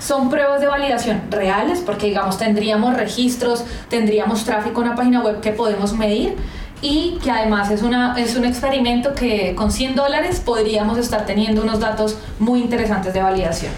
son 0.00 0.30
pruebas 0.30 0.62
de 0.62 0.66
validación 0.66 1.24
reales, 1.30 1.82
porque 1.84 2.06
digamos 2.06 2.38
tendríamos 2.38 2.96
registros, 2.96 3.66
tendríamos 3.90 4.46
tráfico 4.46 4.80
en 4.80 4.86
una 4.86 4.96
página 4.96 5.20
web 5.20 5.42
que 5.42 5.50
podemos 5.50 5.92
medir 5.92 6.36
y 6.84 7.18
que 7.22 7.30
además 7.30 7.70
es, 7.70 7.82
una, 7.82 8.14
es 8.20 8.36
un 8.36 8.44
experimento 8.44 9.14
que 9.14 9.54
con 9.54 9.72
100 9.72 9.96
dólares 9.96 10.40
podríamos 10.44 10.98
estar 10.98 11.24
teniendo 11.24 11.62
unos 11.62 11.80
datos 11.80 12.18
muy 12.38 12.60
interesantes 12.60 13.14
de 13.14 13.22
validación. 13.22 13.72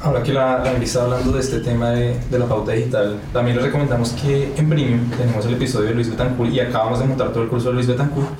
Ahora 0.00 0.22
que 0.22 0.32
la, 0.32 0.60
la 0.64 0.72
está 0.72 1.02
hablando 1.02 1.30
de 1.30 1.40
este 1.40 1.58
tema 1.58 1.90
de, 1.90 2.18
de, 2.30 2.38
la 2.38 2.46
pauta 2.46 2.72
digital, 2.72 3.20
también 3.34 3.58
les 3.58 3.66
recomendamos 3.66 4.12
que 4.12 4.50
en 4.56 4.68
Premium 4.68 5.10
tenemos 5.10 5.44
el 5.44 5.54
episodio 5.54 5.90
de 5.90 5.94
Luis 5.94 6.08
Betancourt 6.08 6.50
y 6.50 6.60
acabamos 6.60 7.00
de 7.00 7.04
montar 7.04 7.32
todo 7.32 7.42
el 7.42 7.50
curso 7.50 7.68
de 7.68 7.74
Luis 7.74 7.86
Betancourt 7.86 8.30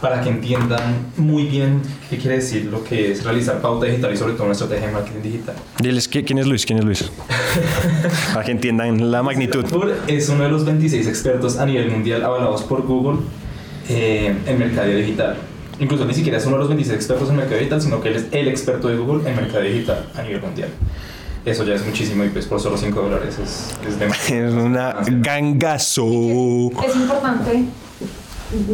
para 0.00 0.22
que 0.22 0.30
entiendan 0.30 1.08
muy 1.16 1.44
bien 1.44 1.82
qué 2.08 2.18
quiere 2.18 2.36
decir 2.36 2.66
lo 2.66 2.82
que 2.84 3.12
es 3.12 3.24
realizar 3.24 3.60
pauta 3.60 3.86
digital 3.86 4.14
y 4.14 4.16
sobre 4.16 4.32
todo 4.34 4.44
una 4.44 4.52
estrategia 4.52 4.86
de 4.86 4.92
marketing 4.92 5.22
digital. 5.22 5.56
Diles, 5.78 6.08
¿quién 6.08 6.38
es 6.38 6.46
Luis? 6.46 6.64
¿Quién 6.64 6.78
es 6.78 6.84
Luis? 6.84 7.10
para 8.32 8.44
que 8.44 8.52
entiendan 8.52 9.10
la 9.10 9.22
magnitud. 9.22 9.64
Es 10.06 10.28
uno 10.28 10.44
de 10.44 10.50
los 10.50 10.64
26 10.64 11.06
expertos 11.06 11.58
a 11.58 11.66
nivel 11.66 11.90
mundial 11.90 12.24
avalados 12.24 12.62
por 12.62 12.86
Google 12.86 13.18
eh, 13.90 14.34
en 14.46 14.58
mercado 14.58 14.88
digital. 14.88 15.36
Incluso 15.78 16.04
ni 16.04 16.14
siquiera 16.14 16.38
es 16.38 16.46
uno 16.46 16.56
de 16.56 16.60
los 16.60 16.68
26 16.68 16.94
expertos 16.94 17.28
en 17.30 17.36
mercado 17.36 17.58
digital, 17.58 17.80
sino 17.80 18.00
que 18.00 18.08
él 18.08 18.16
es 18.16 18.26
el 18.32 18.48
experto 18.48 18.88
de 18.88 18.96
Google 18.96 19.28
en 19.28 19.36
mercado 19.36 19.62
digital 19.62 20.06
a 20.14 20.22
nivel 20.22 20.40
mundial. 20.42 20.68
Eso 21.44 21.64
ya 21.64 21.74
es 21.74 21.84
muchísimo 21.84 22.22
y 22.24 22.28
pues 22.28 22.46
por 22.46 22.60
solo 22.60 22.76
5 22.76 23.00
dólares 23.00 23.38
es, 23.42 23.74
es 23.88 23.98
demasiado. 23.98 24.48
Es 24.48 24.54
una 24.54 24.96
gangazo. 25.06 26.06
Es 26.86 26.94
importante 26.96 27.64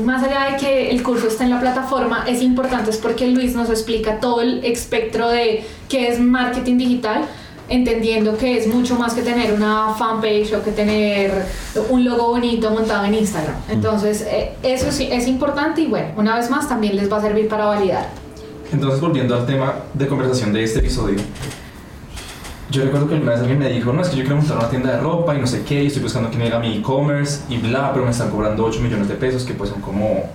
más 0.05 0.22
allá 0.22 0.52
de 0.52 0.57
que 0.57 0.90
el 0.90 1.02
curso 1.02 1.29
esté 1.29 1.44
en 1.44 1.50
la 1.50 1.61
plataforma, 1.61 2.24
es 2.26 2.40
importante 2.40 2.90
es 2.90 2.96
porque 2.96 3.26
Luis 3.26 3.55
nos 3.55 3.68
explica 3.68 4.20
todo 4.20 4.40
el 4.40 4.64
espectro 4.64 5.29
de 5.29 5.66
qué 5.88 6.09
es 6.09 6.18
marketing 6.18 6.79
digital, 6.79 7.26
entendiendo 7.68 8.37
que 8.37 8.59
es 8.59 8.66
mucho 8.68 8.96
más 8.96 9.14
que 9.14 9.22
tener 9.22 9.52
una 9.52 9.94
fanpage 9.94 10.55
o 10.55 10.62
que 10.62 10.70
tener 10.70 11.46
un 11.90 12.05
logo 12.05 12.29
bonito 12.29 12.70
montado 12.70 13.05
en 13.07 13.14
Instagram. 13.14 13.57
Mm. 13.68 13.72
Entonces, 13.72 14.22
eh, 14.22 14.52
eso 14.62 14.92
sí 14.92 15.09
es 15.11 15.26
importante 15.26 15.81
y 15.81 15.87
bueno, 15.87 16.09
una 16.16 16.37
vez 16.37 16.50
más 16.50 16.68
también 16.68 16.96
les 16.96 17.11
va 17.11 17.18
a 17.18 17.22
servir 17.22 17.48
para 17.48 17.66
validar. 17.66 18.09
Entonces, 18.72 19.00
volviendo 19.00 19.35
al 19.37 19.46
tema 19.46 19.74
de 19.94 20.07
conversación 20.07 20.52
de 20.52 20.64
este 20.64 20.81
episodio, 20.81 21.18
yo 22.70 22.83
recuerdo 22.83 23.09
que 23.09 23.14
una 23.14 23.33
vez 23.33 23.40
alguien 23.40 23.59
me 23.59 23.68
dijo, 23.68 23.92
no, 23.92 24.02
es 24.02 24.09
que 24.09 24.16
yo 24.16 24.22
quiero 24.22 24.37
montar 24.37 24.59
una 24.59 24.68
tienda 24.68 24.92
de 24.92 25.00
ropa 25.00 25.37
y 25.37 25.40
no 25.40 25.46
sé 25.46 25.62
qué, 25.62 25.85
y 25.85 25.87
estoy 25.87 26.02
buscando 26.02 26.31
quién 26.31 26.42
haga 26.42 26.59
mi 26.59 26.76
e-commerce 26.76 27.42
y 27.48 27.59
bla, 27.59 27.92
pero 27.92 28.05
me 28.05 28.11
están 28.11 28.31
cobrando 28.31 28.64
8 28.64 28.81
millones 28.81 29.09
de 29.09 29.14
pesos, 29.14 29.44
que 29.44 29.55
pues 29.55 29.70
son 29.70 29.81
como 29.81 30.31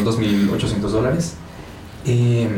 unos 0.00 0.18
2.800 0.18 0.78
dólares. 0.88 1.34
Eh, 2.06 2.48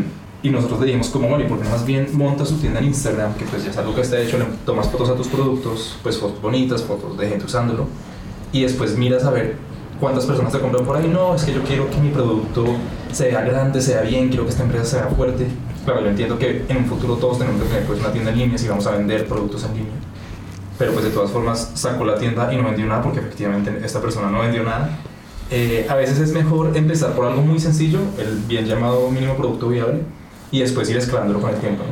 y 0.42 0.50
nosotros 0.50 0.80
le 0.80 0.86
dijimos 0.86 1.08
como, 1.08 1.28
bueno, 1.28 1.44
¿y 1.44 1.48
por 1.48 1.60
qué 1.60 1.68
más 1.68 1.84
bien 1.84 2.08
monta 2.12 2.46
su 2.46 2.56
tienda 2.56 2.80
en 2.80 2.86
Instagram? 2.86 3.34
Que 3.34 3.44
pues 3.44 3.64
ya 3.64 3.70
es 3.70 3.76
algo 3.76 3.94
que 3.94 4.00
está 4.00 4.18
hecho, 4.18 4.38
le 4.38 4.46
tomas 4.64 4.88
fotos 4.88 5.10
a 5.10 5.14
tus 5.14 5.28
productos, 5.28 5.98
pues 6.02 6.18
fotos 6.18 6.40
bonitas, 6.40 6.82
fotos 6.82 7.16
de 7.18 7.28
gente 7.28 7.44
usándolo, 7.44 7.86
y 8.52 8.62
después 8.62 8.96
miras 8.96 9.24
a 9.24 9.30
ver 9.30 9.56
cuántas 10.00 10.24
personas 10.24 10.52
te 10.52 10.58
compran 10.58 10.84
por 10.84 10.96
ahí. 10.96 11.08
No, 11.08 11.34
es 11.34 11.44
que 11.44 11.52
yo 11.52 11.62
quiero 11.62 11.90
que 11.90 11.98
mi 11.98 12.08
producto 12.08 12.64
sea 13.12 13.42
grande, 13.42 13.82
sea 13.82 14.00
bien, 14.00 14.28
quiero 14.28 14.44
que 14.44 14.50
esta 14.50 14.62
empresa 14.62 14.84
sea 14.84 15.06
fuerte. 15.08 15.46
Claro, 15.84 16.02
yo 16.02 16.08
entiendo 16.08 16.38
que 16.38 16.64
en 16.68 16.76
un 16.78 16.86
futuro 16.86 17.16
todos 17.16 17.38
tenemos 17.38 17.62
que 17.62 17.68
tener 17.68 17.84
pues, 17.84 18.00
una 18.00 18.12
tienda 18.12 18.30
en 18.30 18.38
línea 18.38 18.58
si 18.58 18.68
vamos 18.68 18.86
a 18.86 18.92
vender 18.92 19.26
productos 19.26 19.64
en 19.64 19.74
línea. 19.74 19.92
Pero 20.78 20.92
pues 20.92 21.04
de 21.04 21.10
todas 21.10 21.30
formas 21.30 21.72
sacó 21.74 22.06
la 22.06 22.18
tienda 22.18 22.52
y 22.52 22.56
no 22.56 22.64
vendió 22.64 22.86
nada 22.86 23.02
porque 23.02 23.20
efectivamente 23.20 23.80
esta 23.84 24.00
persona 24.00 24.30
no 24.30 24.40
vendió 24.40 24.62
nada. 24.62 24.98
Eh, 25.50 25.86
a 25.90 25.94
veces 25.94 26.18
es 26.18 26.32
mejor 26.32 26.76
empezar 26.76 27.12
por 27.12 27.26
algo 27.26 27.42
muy 27.42 27.58
sencillo, 27.58 27.98
el 28.18 28.38
bien 28.46 28.66
llamado 28.66 29.10
mínimo 29.10 29.34
producto 29.36 29.68
viable, 29.68 30.02
y 30.50 30.60
después 30.60 30.88
ir 30.90 30.96
escalándolo 30.96 31.40
con 31.40 31.50
el 31.50 31.56
tiempo. 31.56 31.84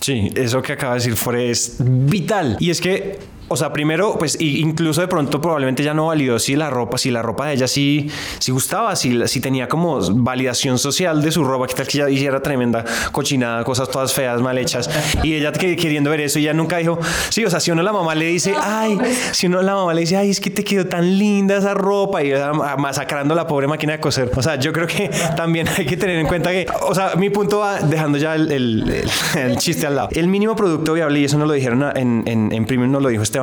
Sí, 0.00 0.30
eso 0.34 0.60
que 0.62 0.72
acaba 0.72 0.94
de 0.94 1.00
decir 1.00 1.16
Fore 1.16 1.50
es 1.50 1.76
vital. 1.80 2.56
Y 2.58 2.70
es 2.70 2.80
que 2.80 3.18
o 3.52 3.56
sea, 3.56 3.72
primero, 3.72 4.16
pues 4.18 4.40
incluso 4.40 5.00
de 5.00 5.08
pronto 5.08 5.40
probablemente 5.40 5.82
ya 5.82 5.94
no 5.94 6.06
validó 6.06 6.38
si 6.38 6.56
la 6.56 6.70
ropa, 6.70 6.98
si 6.98 7.10
la 7.10 7.22
ropa 7.22 7.46
de 7.46 7.54
ella 7.54 7.68
sí, 7.68 8.10
sí 8.38 8.50
gustaba, 8.50 8.96
si, 8.96 9.26
si 9.28 9.40
tenía 9.40 9.68
como 9.68 10.00
validación 10.14 10.78
social 10.78 11.22
de 11.22 11.30
su 11.30 11.44
ropa, 11.44 11.66
que 11.66 11.74
tal 11.74 11.86
que 11.86 11.98
ella 11.98 12.08
hiciera 12.08 12.40
tremenda 12.40 12.84
cochinada, 13.12 13.62
cosas 13.64 13.90
todas 13.90 14.12
feas, 14.12 14.40
mal 14.40 14.56
hechas, 14.58 14.88
y 15.22 15.34
ella 15.34 15.52
queriendo 15.52 16.10
ver 16.10 16.22
eso, 16.22 16.38
y 16.38 16.42
ella 16.42 16.54
nunca 16.54 16.78
dijo, 16.78 16.98
sí, 17.28 17.44
o 17.44 17.50
sea, 17.50 17.60
si 17.60 17.70
uno 17.70 17.82
la 17.82 17.92
mamá 17.92 18.14
le 18.14 18.26
dice, 18.26 18.54
ay, 18.58 18.98
si 19.32 19.46
uno 19.46 19.62
la 19.62 19.74
mamá 19.74 19.94
le 19.94 20.00
dice, 20.00 20.16
ay, 20.16 20.30
es 20.30 20.40
que 20.40 20.50
te 20.50 20.64
quedó 20.64 20.86
tan 20.86 21.18
linda 21.18 21.58
esa 21.58 21.74
ropa, 21.74 22.22
y 22.22 22.32
masacrando 22.78 23.34
la 23.34 23.46
pobre 23.46 23.66
máquina 23.66 23.92
de 23.94 24.00
coser. 24.00 24.30
O 24.34 24.42
sea, 24.42 24.56
yo 24.56 24.72
creo 24.72 24.86
que 24.86 25.10
también 25.36 25.68
hay 25.68 25.86
que 25.86 25.96
tener 25.96 26.18
en 26.18 26.26
cuenta 26.26 26.50
que, 26.50 26.66
o 26.82 26.94
sea, 26.94 27.14
mi 27.16 27.30
punto 27.30 27.58
va 27.58 27.80
dejando 27.80 28.18
ya 28.18 28.34
el, 28.34 28.50
el, 28.50 29.56
chiste 29.58 29.86
al 29.86 29.96
lado. 29.96 30.08
El 30.12 30.28
mínimo 30.28 30.56
producto 30.56 30.94
viable, 30.94 31.20
y 31.20 31.24
eso 31.24 31.38
no 31.38 31.46
lo 31.46 31.52
dijeron 31.52 31.84
en, 31.94 32.22
en, 32.26 32.52
en 32.52 32.64
Premium, 32.64 32.90
no 32.90 33.00
lo 33.00 33.08
dijo 33.08 33.22
este 33.22 33.38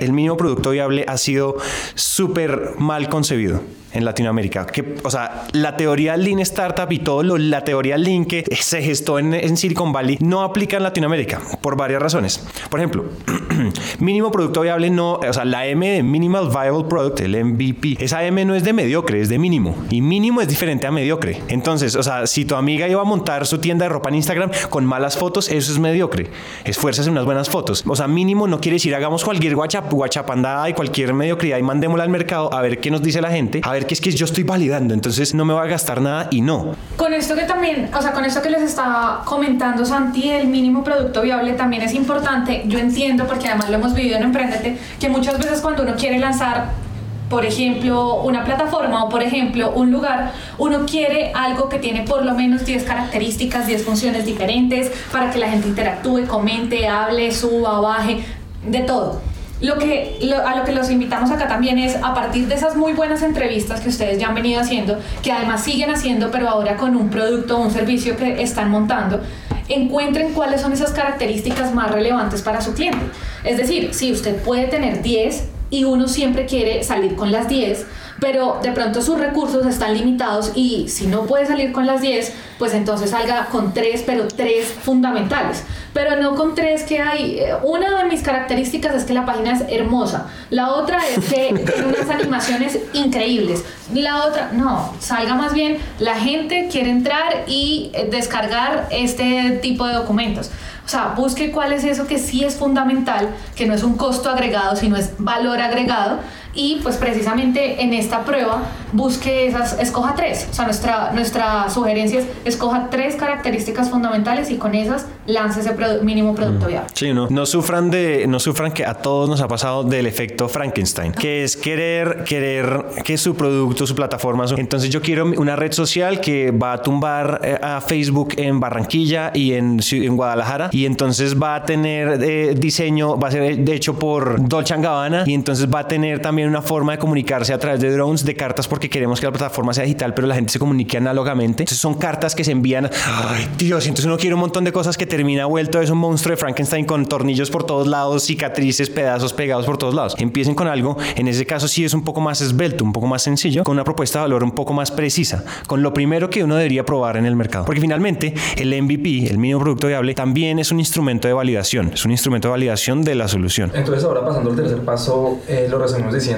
El 0.00 0.12
mínimo 0.12 0.36
producto 0.36 0.70
viable 0.70 1.04
ha 1.08 1.16
sido 1.16 1.56
súper 1.94 2.74
mal 2.78 3.08
concebido 3.08 3.60
en 3.92 4.04
Latinoamérica. 4.04 4.66
Que, 4.66 4.96
o 5.02 5.10
sea, 5.10 5.46
la 5.52 5.76
teoría 5.76 6.16
Lean 6.16 6.40
Startup 6.40 6.90
y 6.90 6.98
todo 6.98 7.22
lo, 7.22 7.38
la 7.38 7.62
teoría 7.64 7.96
Lean 7.96 8.24
que 8.24 8.44
se 8.60 8.82
gestó 8.82 9.18
en, 9.18 9.34
en 9.34 9.56
Silicon 9.56 9.92
Valley 9.92 10.18
no 10.20 10.42
aplica 10.42 10.76
en 10.76 10.82
Latinoamérica 10.82 11.40
por 11.62 11.76
varias 11.76 12.02
razones. 12.02 12.46
Por 12.70 12.80
ejemplo, 12.80 13.04
mínimo 13.98 14.30
producto 14.30 14.62
viable 14.62 14.90
no, 14.90 15.14
o 15.14 15.32
sea, 15.32 15.44
la 15.44 15.66
M 15.66 15.88
de 15.88 16.02
Minimal 16.02 16.48
Viable 16.48 16.84
Product, 16.88 17.20
el 17.20 17.44
MVP, 17.44 17.96
esa 18.00 18.24
M 18.24 18.44
no 18.44 18.54
es 18.54 18.64
de 18.64 18.72
mediocre, 18.72 19.20
es 19.20 19.28
de 19.28 19.38
mínimo. 19.38 19.76
Y 19.90 20.00
mínimo 20.00 20.40
es 20.40 20.48
diferente 20.48 20.86
a 20.86 20.90
mediocre. 20.90 21.42
Entonces, 21.48 21.96
o 21.96 22.02
sea, 22.02 22.26
si 22.26 22.44
tu 22.44 22.54
amiga 22.54 22.88
iba 22.88 23.00
a 23.00 23.04
montar 23.04 23.46
su 23.46 23.58
tienda 23.58 23.84
de 23.84 23.88
ropa 23.90 24.08
en 24.08 24.16
Instagram 24.16 24.50
con 24.70 24.84
malas 24.84 25.16
fotos, 25.16 25.48
eso 25.48 25.72
es 25.72 25.78
mediocre. 25.78 26.28
Esfuérzase 26.64 27.08
en 27.08 27.12
unas 27.12 27.24
buenas 27.24 27.48
fotos. 27.48 27.84
O 27.86 27.96
sea, 27.96 28.08
mínimo 28.08 28.46
no 28.46 28.60
quiere 28.60 28.76
decir 28.76 28.94
hagamos 28.94 29.24
cualquier 29.24 29.54
guachap, 29.54 29.92
guachapandada 29.92 30.68
y 30.68 30.74
cualquier 30.74 31.14
mediocridad 31.14 31.58
y 31.58 31.62
mandémosla 31.62 32.04
al 32.04 32.10
mercado 32.10 32.52
a 32.52 32.62
ver 32.62 32.80
qué 32.80 32.90
nos 32.90 33.02
dice 33.02 33.20
la 33.20 33.30
gente, 33.30 33.60
a 33.62 33.72
ver 33.72 33.86
que 33.86 33.94
es 33.94 34.00
que 34.00 34.10
yo 34.10 34.24
estoy 34.24 34.44
validando, 34.44 34.94
entonces 34.94 35.34
no 35.34 35.44
me 35.44 35.54
va 35.54 35.62
a 35.62 35.66
gastar 35.66 36.00
nada 36.00 36.28
y 36.30 36.40
no. 36.40 36.74
Con 36.96 37.12
esto 37.12 37.34
que 37.34 37.42
también, 37.42 37.90
o 37.94 38.02
sea, 38.02 38.12
con 38.12 38.24
esto 38.24 38.42
que 38.42 38.50
les 38.50 38.62
estaba 38.62 39.22
comentando 39.24 39.84
Santi, 39.84 40.30
el 40.30 40.48
mínimo 40.48 40.82
producto 40.82 41.22
viable 41.22 41.52
también 41.52 41.82
es 41.82 41.94
importante. 41.94 42.64
Yo 42.66 42.78
entiendo, 42.78 43.26
porque 43.26 43.45
además 43.46 43.70
lo 43.70 43.76
hemos 43.76 43.94
vivido 43.94 44.16
en 44.16 44.24
Emprendete, 44.24 44.78
que 45.00 45.08
muchas 45.08 45.38
veces 45.38 45.60
cuando 45.60 45.82
uno 45.82 45.94
quiere 45.96 46.18
lanzar 46.18 46.86
por 47.28 47.44
ejemplo, 47.44 48.22
una 48.22 48.44
plataforma 48.44 49.04
o 49.04 49.08
por 49.08 49.22
ejemplo, 49.22 49.72
un 49.72 49.90
lugar, 49.90 50.32
uno 50.58 50.86
quiere 50.86 51.32
algo 51.34 51.68
que 51.68 51.78
tiene 51.78 52.02
por 52.02 52.24
lo 52.24 52.34
menos 52.34 52.64
10 52.64 52.84
características, 52.84 53.66
10 53.66 53.84
funciones 53.84 54.24
diferentes 54.24 54.92
para 55.10 55.30
que 55.30 55.38
la 55.38 55.48
gente 55.48 55.66
interactúe, 55.68 56.26
comente, 56.26 56.86
hable, 56.86 57.32
suba, 57.32 57.80
baje, 57.80 58.24
de 58.64 58.80
todo. 58.80 59.20
Lo 59.60 59.78
que, 59.78 60.18
a 60.44 60.56
lo 60.56 60.64
que 60.64 60.72
los 60.72 60.90
invitamos 60.90 61.30
acá 61.30 61.48
también 61.48 61.78
es 61.78 61.96
a 61.96 62.12
partir 62.14 62.46
de 62.46 62.54
esas 62.54 62.76
muy 62.76 62.92
buenas 62.92 63.22
entrevistas 63.22 63.80
que 63.80 63.88
ustedes 63.88 64.18
ya 64.18 64.28
han 64.28 64.34
venido 64.34 64.60
haciendo, 64.60 64.98
que 65.22 65.32
además 65.32 65.64
siguen 65.64 65.90
haciendo, 65.90 66.30
pero 66.30 66.48
ahora 66.48 66.76
con 66.76 66.94
un 66.94 67.08
producto 67.08 67.56
o 67.56 67.62
un 67.62 67.70
servicio 67.70 68.16
que 68.16 68.42
están 68.42 68.70
montando, 68.70 69.20
encuentren 69.68 70.32
cuáles 70.32 70.60
son 70.60 70.72
esas 70.72 70.92
características 70.92 71.74
más 71.74 71.90
relevantes 71.90 72.42
para 72.42 72.60
su 72.60 72.74
cliente. 72.74 73.04
Es 73.44 73.56
decir, 73.56 73.94
si 73.94 74.12
usted 74.12 74.36
puede 74.36 74.66
tener 74.66 75.02
10 75.02 75.44
y 75.70 75.84
uno 75.84 76.08
siempre 76.08 76.46
quiere 76.46 76.84
salir 76.84 77.16
con 77.16 77.32
las 77.32 77.48
10, 77.48 77.86
pero 78.20 78.60
de 78.62 78.72
pronto 78.72 79.02
sus 79.02 79.18
recursos 79.18 79.66
están 79.66 79.94
limitados 79.94 80.52
y 80.54 80.88
si 80.88 81.06
no 81.06 81.22
puede 81.26 81.46
salir 81.46 81.72
con 81.72 81.86
las 81.86 82.00
10, 82.00 82.32
pues 82.58 82.72
entonces 82.72 83.10
salga 83.10 83.46
con 83.46 83.74
3, 83.74 84.04
pero 84.06 84.26
3 84.28 84.66
fundamentales. 84.66 85.64
Pero 85.92 86.16
no 86.16 86.34
con 86.34 86.54
3 86.54 86.82
que 86.84 87.00
hay. 87.00 87.38
Eh, 87.38 87.54
una 87.62 88.02
de 88.02 88.04
mis 88.04 88.22
características 88.22 88.94
es 88.94 89.04
que 89.04 89.14
la 89.14 89.26
página 89.26 89.52
es 89.52 89.64
hermosa. 89.68 90.28
La 90.50 90.70
otra 90.72 91.00
es 91.06 91.24
que 91.26 91.54
tiene 91.74 91.86
unas 91.86 92.08
animaciones 92.08 92.78
increíbles. 92.92 93.64
La 93.92 94.24
otra, 94.24 94.50
no, 94.52 94.94
salga 94.98 95.34
más 95.34 95.52
bien, 95.52 95.78
la 95.98 96.16
gente 96.16 96.68
quiere 96.70 96.90
entrar 96.90 97.44
y 97.46 97.90
eh, 97.94 98.08
descargar 98.10 98.88
este 98.90 99.58
tipo 99.62 99.86
de 99.86 99.94
documentos. 99.94 100.50
O 100.84 100.88
sea, 100.88 101.14
busque 101.16 101.50
cuál 101.50 101.72
es 101.72 101.82
eso 101.82 102.06
que 102.06 102.16
sí 102.16 102.44
es 102.44 102.54
fundamental, 102.54 103.30
que 103.56 103.66
no 103.66 103.74
es 103.74 103.82
un 103.82 103.96
costo 103.96 104.30
agregado, 104.30 104.76
sino 104.76 104.96
es 104.96 105.10
valor 105.18 105.60
agregado 105.60 106.20
y 106.56 106.80
pues 106.82 106.96
precisamente 106.96 107.82
en 107.82 107.94
esta 107.94 108.24
prueba 108.24 108.62
busque 108.92 109.46
esas, 109.46 109.78
escoja 109.78 110.14
tres, 110.14 110.48
o 110.50 110.54
sea, 110.54 110.64
nuestra, 110.64 111.12
nuestra 111.12 111.70
sugerencia 111.70 112.20
es 112.20 112.26
escoja 112.44 112.88
tres 112.90 113.16
características 113.16 113.90
fundamentales 113.90 114.50
y 114.50 114.56
con 114.56 114.74
esas 114.74 115.06
lance 115.26 115.60
ese 115.60 115.74
mínimo 116.02 116.34
producto 116.34 116.66
viable. 116.66 116.88
Sí, 116.94 117.12
no, 117.12 117.28
no 117.28 117.46
sufran 117.46 117.90
de, 117.90 118.26
no 118.26 118.40
sufran 118.40 118.72
que 118.72 118.84
a 118.84 118.94
todos 118.94 119.28
nos 119.28 119.40
ha 119.40 119.48
pasado 119.48 119.84
del 119.84 120.06
efecto 120.06 120.48
Frankenstein, 120.48 121.12
que 121.12 121.44
es 121.44 121.56
querer, 121.56 122.24
querer 122.24 122.84
que 123.04 123.18
su 123.18 123.34
producto, 123.34 123.86
su 123.86 123.94
plataforma, 123.94 124.46
entonces 124.56 124.90
yo 124.90 125.02
quiero 125.02 125.26
una 125.26 125.56
red 125.56 125.72
social 125.72 126.20
que 126.20 126.50
va 126.50 126.72
a 126.72 126.82
tumbar 126.82 127.40
eh, 127.42 127.58
a 127.60 127.80
Facebook 127.80 128.34
en 128.36 128.60
Barranquilla 128.60 129.30
y 129.34 129.52
en, 129.52 129.80
en 129.90 130.16
Guadalajara 130.16 130.70
y 130.72 130.86
entonces 130.86 131.40
va 131.40 131.56
a 131.56 131.64
tener 131.64 132.22
eh, 132.22 132.54
diseño, 132.56 133.18
va 133.18 133.28
a 133.28 133.30
ser 133.30 133.58
de 133.58 133.74
hecho 133.74 133.98
por 133.98 134.48
Dolce 134.48 134.76
Gabbana 134.76 135.24
y 135.26 135.34
entonces 135.34 135.68
va 135.72 135.80
a 135.80 135.88
tener 135.88 136.20
también 136.20 136.45
una 136.48 136.62
forma 136.62 136.92
de 136.92 136.98
comunicarse 136.98 137.52
a 137.52 137.58
través 137.58 137.80
de 137.80 137.90
drones, 137.90 138.24
de 138.24 138.34
cartas, 138.34 138.68
porque 138.68 138.88
queremos 138.88 139.20
que 139.20 139.26
la 139.26 139.32
plataforma 139.32 139.72
sea 139.74 139.84
digital, 139.84 140.14
pero 140.14 140.26
la 140.26 140.34
gente 140.34 140.52
se 140.52 140.58
comunique 140.58 140.96
analógamente. 140.96 141.62
Entonces 141.62 141.78
son 141.78 141.94
cartas 141.94 142.34
que 142.34 142.44
se 142.44 142.52
envían. 142.52 142.90
Ay, 143.06 143.48
Dios, 143.58 143.86
entonces 143.86 144.06
uno 144.06 144.16
quiere 144.16 144.34
un 144.34 144.40
montón 144.40 144.64
de 144.64 144.72
cosas 144.72 144.96
que 144.96 145.06
termina 145.06 145.46
vuelto 145.46 145.80
es 145.80 145.90
un 145.90 145.98
monstruo 145.98 146.32
de 146.32 146.36
Frankenstein 146.36 146.84
con 146.84 147.06
tornillos 147.06 147.50
por 147.50 147.64
todos 147.64 147.86
lados, 147.86 148.24
cicatrices, 148.24 148.90
pedazos 148.90 149.32
pegados 149.32 149.66
por 149.66 149.78
todos 149.78 149.94
lados. 149.94 150.14
Empiecen 150.18 150.54
con 150.54 150.68
algo, 150.68 150.96
en 151.16 151.28
ese 151.28 151.46
caso 151.46 151.68
sí 151.68 151.84
es 151.84 151.94
un 151.94 152.02
poco 152.02 152.20
más 152.20 152.40
esbelto, 152.40 152.84
un 152.84 152.92
poco 152.92 153.06
más 153.06 153.22
sencillo, 153.22 153.64
con 153.64 153.74
una 153.74 153.84
propuesta 153.84 154.18
de 154.18 154.24
valor 154.24 154.44
un 154.44 154.52
poco 154.52 154.72
más 154.72 154.90
precisa, 154.90 155.44
con 155.66 155.82
lo 155.82 155.92
primero 155.92 156.30
que 156.30 156.44
uno 156.44 156.56
debería 156.56 156.84
probar 156.84 157.16
en 157.16 157.26
el 157.26 157.36
mercado. 157.36 157.64
Porque 157.64 157.80
finalmente 157.80 158.34
el 158.56 158.82
MVP, 158.82 159.28
el 159.30 159.38
mínimo 159.38 159.60
producto 159.60 159.86
viable, 159.86 160.14
también 160.14 160.58
es 160.58 160.70
un 160.70 160.78
instrumento 160.78 161.28
de 161.28 161.34
validación, 161.34 161.92
es 161.94 162.04
un 162.04 162.10
instrumento 162.10 162.48
de 162.48 162.52
validación 162.52 163.02
de 163.02 163.14
la 163.14 163.28
solución. 163.28 163.72
Entonces 163.74 164.04
ahora 164.04 164.24
pasando 164.24 164.50
al 164.50 164.56
tercer 164.56 164.80
paso, 164.82 165.38
eh, 165.48 165.66
lo 165.70 165.78
resumimos 165.78 166.14
diciendo 166.14 166.35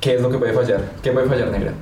qué 0.00 0.14
es 0.16 0.20
lo 0.20 0.30
que 0.30 0.38
puede 0.38 0.52
fallar. 0.52 0.80
¿Qué 1.02 1.12
puede 1.12 1.28
fallar, 1.28 1.48
Negra? 1.48 1.72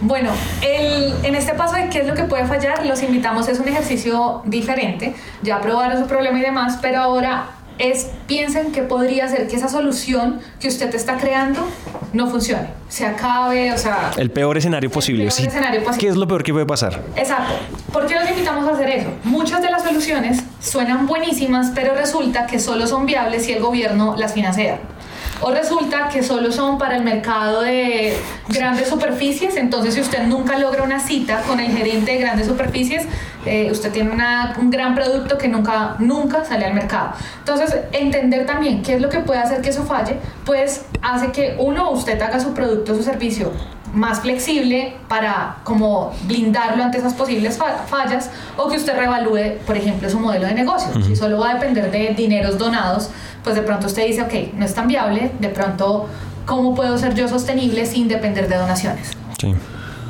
Bueno, 0.00 0.30
el, 0.62 1.14
en 1.24 1.34
este 1.34 1.54
paso 1.54 1.74
de 1.76 1.88
qué 1.88 2.00
es 2.00 2.06
lo 2.06 2.14
que 2.14 2.24
puede 2.24 2.44
fallar, 2.46 2.84
los 2.84 3.02
invitamos, 3.02 3.48
es 3.48 3.58
un 3.58 3.68
ejercicio 3.68 4.42
diferente, 4.44 5.14
ya 5.42 5.60
probaron 5.60 5.98
su 5.98 6.06
problema 6.06 6.38
y 6.38 6.42
demás, 6.42 6.78
pero 6.82 7.00
ahora 7.00 7.46
es 7.78 8.10
piensen 8.26 8.72
que 8.72 8.82
podría 8.82 9.28
ser 9.28 9.48
que 9.48 9.56
esa 9.56 9.68
solución 9.68 10.40
que 10.60 10.68
usted 10.68 10.94
está 10.94 11.16
creando 11.16 11.66
no 12.12 12.26
funcione, 12.26 12.68
se 12.88 13.06
acabe, 13.06 13.72
o 13.72 13.78
sea... 13.78 14.10
El 14.16 14.30
peor 14.30 14.56
escenario 14.58 14.90
posible, 14.90 15.24
el 15.24 15.30
peor 15.30 15.48
Escenario 15.48 15.80
posible. 15.80 16.00
¿Qué 16.00 16.08
es 16.08 16.16
lo 16.16 16.28
peor 16.28 16.42
que 16.42 16.52
puede 16.52 16.66
pasar? 16.66 17.02
Exacto. 17.16 17.54
¿Por 17.92 18.06
qué 18.06 18.14
los 18.14 18.28
invitamos 18.28 18.68
a 18.68 18.72
hacer 18.72 18.88
eso? 18.90 19.08
Muchas 19.24 19.62
de 19.62 19.70
las 19.70 19.82
soluciones 19.82 20.42
suenan 20.66 21.06
buenísimas, 21.06 21.70
pero 21.74 21.94
resulta 21.94 22.46
que 22.46 22.58
solo 22.58 22.86
son 22.86 23.06
viables 23.06 23.44
si 23.44 23.52
el 23.52 23.62
gobierno 23.62 24.16
las 24.18 24.34
financia. 24.34 24.78
O 25.40 25.50
resulta 25.50 26.08
que 26.08 26.22
solo 26.22 26.50
son 26.50 26.78
para 26.78 26.96
el 26.96 27.04
mercado 27.04 27.60
de 27.60 28.16
grandes 28.48 28.88
superficies, 28.88 29.56
entonces 29.56 29.94
si 29.94 30.00
usted 30.00 30.24
nunca 30.24 30.58
logra 30.58 30.82
una 30.82 30.98
cita 30.98 31.42
con 31.42 31.60
el 31.60 31.70
gerente 31.76 32.12
de 32.12 32.18
grandes 32.18 32.46
superficies, 32.46 33.04
eh, 33.46 33.70
usted 33.70 33.92
tiene 33.92 34.10
un 34.10 34.70
gran 34.70 34.94
producto 34.94 35.38
que 35.38 35.48
nunca, 35.48 35.96
nunca 35.98 36.44
sale 36.44 36.66
al 36.66 36.74
mercado. 36.74 37.12
Entonces, 37.38 37.76
entender 37.92 38.46
también 38.46 38.82
qué 38.82 38.94
es 38.94 39.00
lo 39.00 39.08
que 39.08 39.20
puede 39.20 39.40
hacer 39.40 39.62
que 39.62 39.70
eso 39.70 39.84
falle, 39.84 40.16
pues 40.44 40.86
hace 41.02 41.32
que 41.32 41.56
uno, 41.58 41.90
usted 41.90 42.20
haga 42.20 42.40
su 42.40 42.52
producto, 42.52 42.94
su 42.94 43.02
servicio 43.02 43.52
más 43.92 44.20
flexible 44.20 44.94
para 45.08 45.56
como 45.64 46.12
blindarlo 46.24 46.84
ante 46.84 46.98
esas 46.98 47.14
posibles 47.14 47.58
fallas 47.86 48.30
o 48.56 48.68
que 48.68 48.76
usted 48.76 48.96
revalúe, 48.96 49.58
por 49.66 49.76
ejemplo, 49.76 50.10
su 50.10 50.20
modelo 50.20 50.46
de 50.46 50.54
negocio. 50.54 50.88
Si 51.02 51.16
solo 51.16 51.38
va 51.38 51.50
a 51.50 51.54
depender 51.54 51.90
de 51.90 52.14
dineros 52.14 52.58
donados, 52.58 53.10
pues 53.42 53.56
de 53.56 53.62
pronto 53.62 53.86
usted 53.86 54.06
dice, 54.06 54.22
ok, 54.22 54.54
no 54.54 54.64
es 54.64 54.74
tan 54.74 54.86
viable, 54.86 55.30
de 55.38 55.48
pronto, 55.48 56.08
¿cómo 56.44 56.74
puedo 56.74 56.98
ser 56.98 57.14
yo 57.14 57.26
sostenible 57.28 57.86
sin 57.86 58.08
depender 58.08 58.48
de 58.48 58.56
donaciones? 58.56 59.12
Sí. 59.40 59.54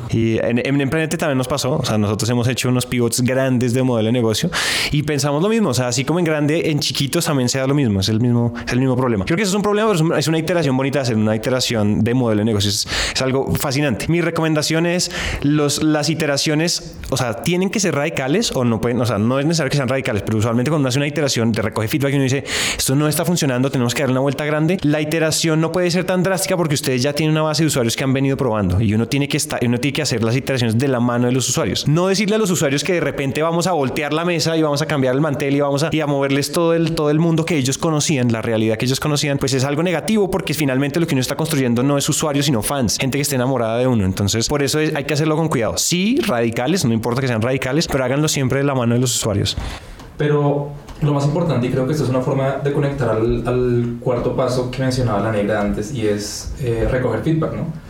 Y 0.09 0.37
en, 0.37 0.59
en 0.59 0.89
también 0.89 1.37
nos 1.37 1.47
pasó, 1.47 1.77
o 1.77 1.85
sea, 1.85 1.97
nosotros 1.97 2.29
hemos 2.29 2.47
hecho 2.47 2.69
unos 2.69 2.85
pivots 2.85 3.21
grandes 3.21 3.73
de 3.73 3.83
modelo 3.83 4.07
de 4.07 4.13
negocio 4.13 4.49
y 4.91 5.03
pensamos 5.03 5.41
lo 5.41 5.49
mismo, 5.49 5.69
o 5.69 5.73
sea, 5.73 5.87
así 5.87 6.03
como 6.05 6.19
en 6.19 6.25
grande, 6.25 6.69
en 6.69 6.79
chiquitos 6.79 7.25
también 7.25 7.49
sea 7.49 7.67
lo 7.67 7.73
mismo, 7.73 7.99
es 7.99 8.09
el 8.09 8.19
mismo, 8.19 8.53
es 8.65 8.73
el 8.73 8.79
mismo 8.79 8.95
problema. 8.95 9.25
Creo 9.25 9.35
que 9.35 9.43
eso 9.43 9.51
es 9.51 9.55
un 9.55 9.61
problema, 9.61 9.91
pero 9.91 10.17
es 10.17 10.27
una 10.27 10.39
iteración 10.39 10.75
bonita 10.77 11.01
hacer 11.01 11.15
una 11.15 11.35
iteración 11.35 12.03
de 12.03 12.13
modelo 12.13 12.39
de 12.39 12.45
negocio, 12.45 12.69
es, 12.69 12.87
algo 13.21 13.53
fascinante. 13.55 14.05
Mi 14.09 14.21
recomendación 14.21 14.85
es 14.85 15.11
los, 15.41 15.83
las 15.83 16.09
iteraciones, 16.09 16.97
o 17.09 17.17
sea, 17.17 17.41
tienen 17.41 17.69
que 17.69 17.79
ser 17.79 17.95
radicales 17.95 18.51
o 18.55 18.63
no 18.63 18.79
pueden, 18.79 19.01
o 19.01 19.05
sea, 19.05 19.17
no 19.17 19.39
es 19.39 19.45
necesario 19.45 19.69
que 19.69 19.77
sean 19.77 19.87
radicales, 19.87 20.23
pero 20.23 20.37
usualmente 20.37 20.69
cuando 20.69 20.83
uno 20.83 20.89
hace 20.89 20.99
una 20.99 21.07
iteración, 21.07 21.51
te 21.51 21.61
recoge 21.61 21.87
feedback 21.87 22.11
y 22.11 22.15
uno 22.15 22.23
dice, 22.23 22.43
esto 22.77 22.95
no 22.95 23.07
está 23.07 23.25
funcionando, 23.25 23.69
tenemos 23.69 23.93
que 23.93 24.03
darle 24.03 24.13
una 24.13 24.21
vuelta 24.21 24.45
grande, 24.45 24.77
la 24.83 25.01
iteración 25.01 25.59
no 25.59 25.71
puede 25.71 25.91
ser 25.91 26.05
tan 26.05 26.23
drástica 26.23 26.55
porque 26.55 26.75
ustedes 26.75 27.01
ya 27.01 27.13
tienen 27.13 27.31
una 27.31 27.41
base 27.41 27.63
de 27.63 27.67
usuarios 27.67 27.95
que 27.95 28.03
han 28.03 28.13
venido 28.13 28.37
probando 28.37 28.79
y 28.81 28.93
uno 28.93 29.07
tiene 29.07 29.27
que 29.27 29.37
estar, 29.37 29.59
uno 29.65 29.79
tiene 29.79 29.93
que 29.93 29.96
hacer 30.01 30.23
las 30.23 30.35
iteraciones 30.35 30.77
de 30.77 30.87
la 30.87 30.99
mano 30.99 31.27
de 31.27 31.33
los 31.33 31.47
usuarios. 31.49 31.87
No 31.87 32.07
decirle 32.07 32.35
a 32.35 32.39
los 32.39 32.49
usuarios 32.51 32.83
que 32.83 32.93
de 32.93 32.99
repente 32.99 33.41
vamos 33.41 33.67
a 33.67 33.71
voltear 33.71 34.13
la 34.13 34.25
mesa 34.25 34.55
y 34.57 34.61
vamos 34.61 34.81
a 34.81 34.85
cambiar 34.85 35.15
el 35.15 35.21
mantel 35.21 35.55
y 35.55 35.61
vamos 35.61 35.83
a, 35.83 35.89
y 35.91 35.99
a 35.99 36.07
moverles 36.07 36.51
todo 36.51 36.73
el, 36.73 36.93
todo 36.93 37.09
el 37.09 37.19
mundo 37.19 37.45
que 37.45 37.57
ellos 37.57 37.77
conocían, 37.77 38.31
la 38.31 38.41
realidad 38.41 38.77
que 38.77 38.85
ellos 38.85 38.99
conocían, 38.99 39.37
pues 39.37 39.53
es 39.53 39.63
algo 39.63 39.83
negativo 39.83 40.29
porque 40.29 40.53
finalmente 40.53 40.99
lo 40.99 41.07
que 41.07 41.15
uno 41.15 41.21
está 41.21 41.35
construyendo 41.35 41.83
no 41.83 41.97
es 41.97 42.07
usuarios, 42.09 42.45
sino 42.45 42.61
fans, 42.61 42.97
gente 42.99 43.17
que 43.17 43.21
esté 43.21 43.35
enamorada 43.35 43.77
de 43.77 43.87
uno. 43.87 44.05
Entonces, 44.05 44.47
por 44.47 44.63
eso 44.63 44.79
hay 44.79 45.03
que 45.03 45.13
hacerlo 45.13 45.35
con 45.35 45.47
cuidado. 45.49 45.77
Sí, 45.77 46.19
radicales, 46.25 46.85
no 46.85 46.93
importa 46.93 47.21
que 47.21 47.27
sean 47.27 47.41
radicales, 47.41 47.87
pero 47.87 48.03
háganlo 48.03 48.27
siempre 48.27 48.59
de 48.59 48.65
la 48.65 48.75
mano 48.75 48.95
de 48.95 49.01
los 49.01 49.15
usuarios. 49.15 49.57
Pero 50.17 50.71
lo 51.01 51.13
más 51.13 51.25
importante, 51.25 51.67
y 51.67 51.69
creo 51.69 51.85
que 51.85 51.91
esto 51.91 52.03
es 52.03 52.09
una 52.09 52.21
forma 52.21 52.57
de 52.63 52.73
conectar 52.73 53.09
al, 53.09 53.97
cuarto 53.99 54.35
paso 54.35 54.71
que 54.71 54.81
mencionaba 54.81 55.19
la 55.19 55.31
negra 55.31 55.61
antes, 55.61 55.93
y 55.93 56.07
es 56.07 56.53
eh, 56.59 56.87
recoger 56.89 57.21
feedback, 57.21 57.53
¿no? 57.53 57.86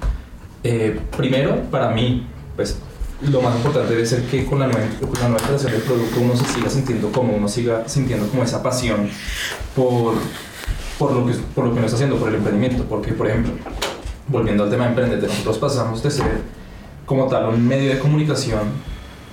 Eh, 0.64 1.00
primero, 1.16 1.62
para 1.72 1.90
mí, 1.90 2.28
pues 2.56 2.78
lo 3.22 3.42
más 3.42 3.56
importante 3.56 3.94
debe 3.94 4.06
ser 4.06 4.24
que 4.24 4.46
con 4.46 4.60
la 4.60 4.68
nueva, 4.68 4.88
con 5.00 5.20
la 5.20 5.30
nueva 5.30 5.46
creación 5.46 5.72
del 5.72 5.82
producto 5.82 6.20
uno 6.22 6.36
se 6.36 6.46
siga 6.46 6.70
sintiendo 6.70 7.12
como 7.12 7.36
uno 7.36 7.48
siga 7.48 7.88
sintiendo 7.88 8.28
como 8.28 8.44
esa 8.44 8.62
pasión 8.62 9.10
por, 9.76 10.14
por, 11.00 11.12
lo 11.14 11.26
que, 11.26 11.34
por 11.56 11.66
lo 11.66 11.72
que 11.72 11.78
uno 11.78 11.86
está 11.86 11.96
haciendo, 11.96 12.18
por 12.18 12.30
el 12.30 12.36
emprendimiento. 12.36 12.84
Porque, 12.84 13.14
por 13.14 13.28
ejemplo, 13.28 13.54
volviendo 14.28 14.64
al 14.64 14.70
tema 14.70 14.84
de 14.84 14.90
emprendedor, 14.90 15.30
nosotros 15.30 15.58
pasamos 15.58 16.04
de 16.04 16.12
ser 16.12 16.42
como 17.06 17.28
tal 17.28 17.48
un 17.50 17.68
medio 17.68 17.94
de 17.94 18.00
comunicación 18.00 18.60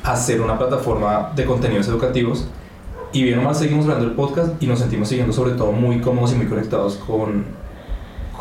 a 0.03 0.17
ser 0.17 0.41
una 0.41 0.59
plataforma 0.59 1.33
de 1.35 1.45
contenidos 1.45 1.89
educativos. 1.89 2.47
Y 3.13 3.23
bien 3.23 3.39
o 3.39 3.43
mal 3.43 3.55
seguimos 3.55 3.87
grabando 3.87 4.09
el 4.09 4.17
podcast 4.17 4.61
y 4.63 4.67
nos 4.67 4.81
sentimos 4.81 5.09
siguiendo 5.09 5.33
sobre 5.33 5.53
todo 5.53 5.73
muy 5.73 6.01
cómodos 6.01 6.33
y 6.33 6.37
muy 6.37 6.47
conectados 6.47 6.97
con, 6.97 7.45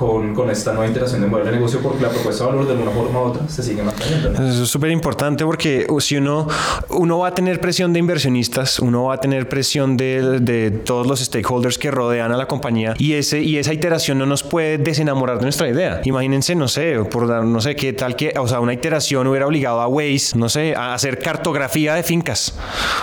con, 0.08 0.34
con, 0.34 0.50
esta 0.50 0.72
nueva 0.74 0.88
interacción 0.88 1.22
de 1.22 1.28
modelo 1.28 1.50
de 1.50 1.56
negocio 1.56 1.80
porque 1.82 2.02
la 2.04 2.10
propuesta 2.10 2.44
de 2.44 2.52
valor 2.52 2.66
de 2.66 2.74
alguna 2.74 2.92
forma 2.92 3.20
u 3.20 3.24
otra 3.24 3.48
se 3.48 3.64
sigue 3.64 3.84
manteniendo. 3.84 4.32
Eso 4.34 4.64
es 4.64 4.70
súper 4.70 4.92
importante 4.92 5.46
porque 5.46 5.88
si 6.00 6.18
uno, 6.18 6.48
uno 6.90 7.20
va 7.20 7.30
a 7.30 7.34
tener 7.34 7.60
presión 7.60 7.94
de 7.94 8.00
inversionistas, 8.00 8.80
uno 8.80 9.06
va 9.06 9.16
a 9.16 9.18
tener 9.18 9.48
presión 9.48 9.98
de, 9.98 10.40
de, 10.40 10.72
todos 10.72 11.08
los 11.08 11.20
stakeholders 11.20 11.78
que 11.78 11.92
rodean 11.92 12.32
a 12.32 12.38
la 12.38 12.48
compañía 12.48 12.94
y, 12.98 13.14
ese, 13.14 13.42
y 13.42 13.58
esa 13.58 13.74
iteración 13.74 14.18
no 14.18 14.26
nos 14.26 14.44
puede 14.44 14.78
desenamorar 14.78 15.38
de 15.38 15.44
nuestra 15.44 15.70
idea. 15.70 16.02
Imagínense, 16.04 16.56
no 16.56 16.68
sé, 16.68 17.00
por 17.10 17.28
dar, 17.28 17.44
no 17.44 17.62
sé 17.62 17.76
qué 17.76 17.94
tal 17.94 18.16
que, 18.16 18.34
o 18.38 18.48
sea, 18.48 18.60
una 18.60 18.74
iteración 18.74 19.28
hubiera 19.28 19.48
obligado 19.48 19.82
a 19.82 19.88
Waze, 19.88 20.38
no 20.38 20.50
sé, 20.50 20.76
a 20.76 20.94
hacer 20.94 21.20
cartografía 21.20 21.96
de 21.96 22.04
fincas 22.04 22.58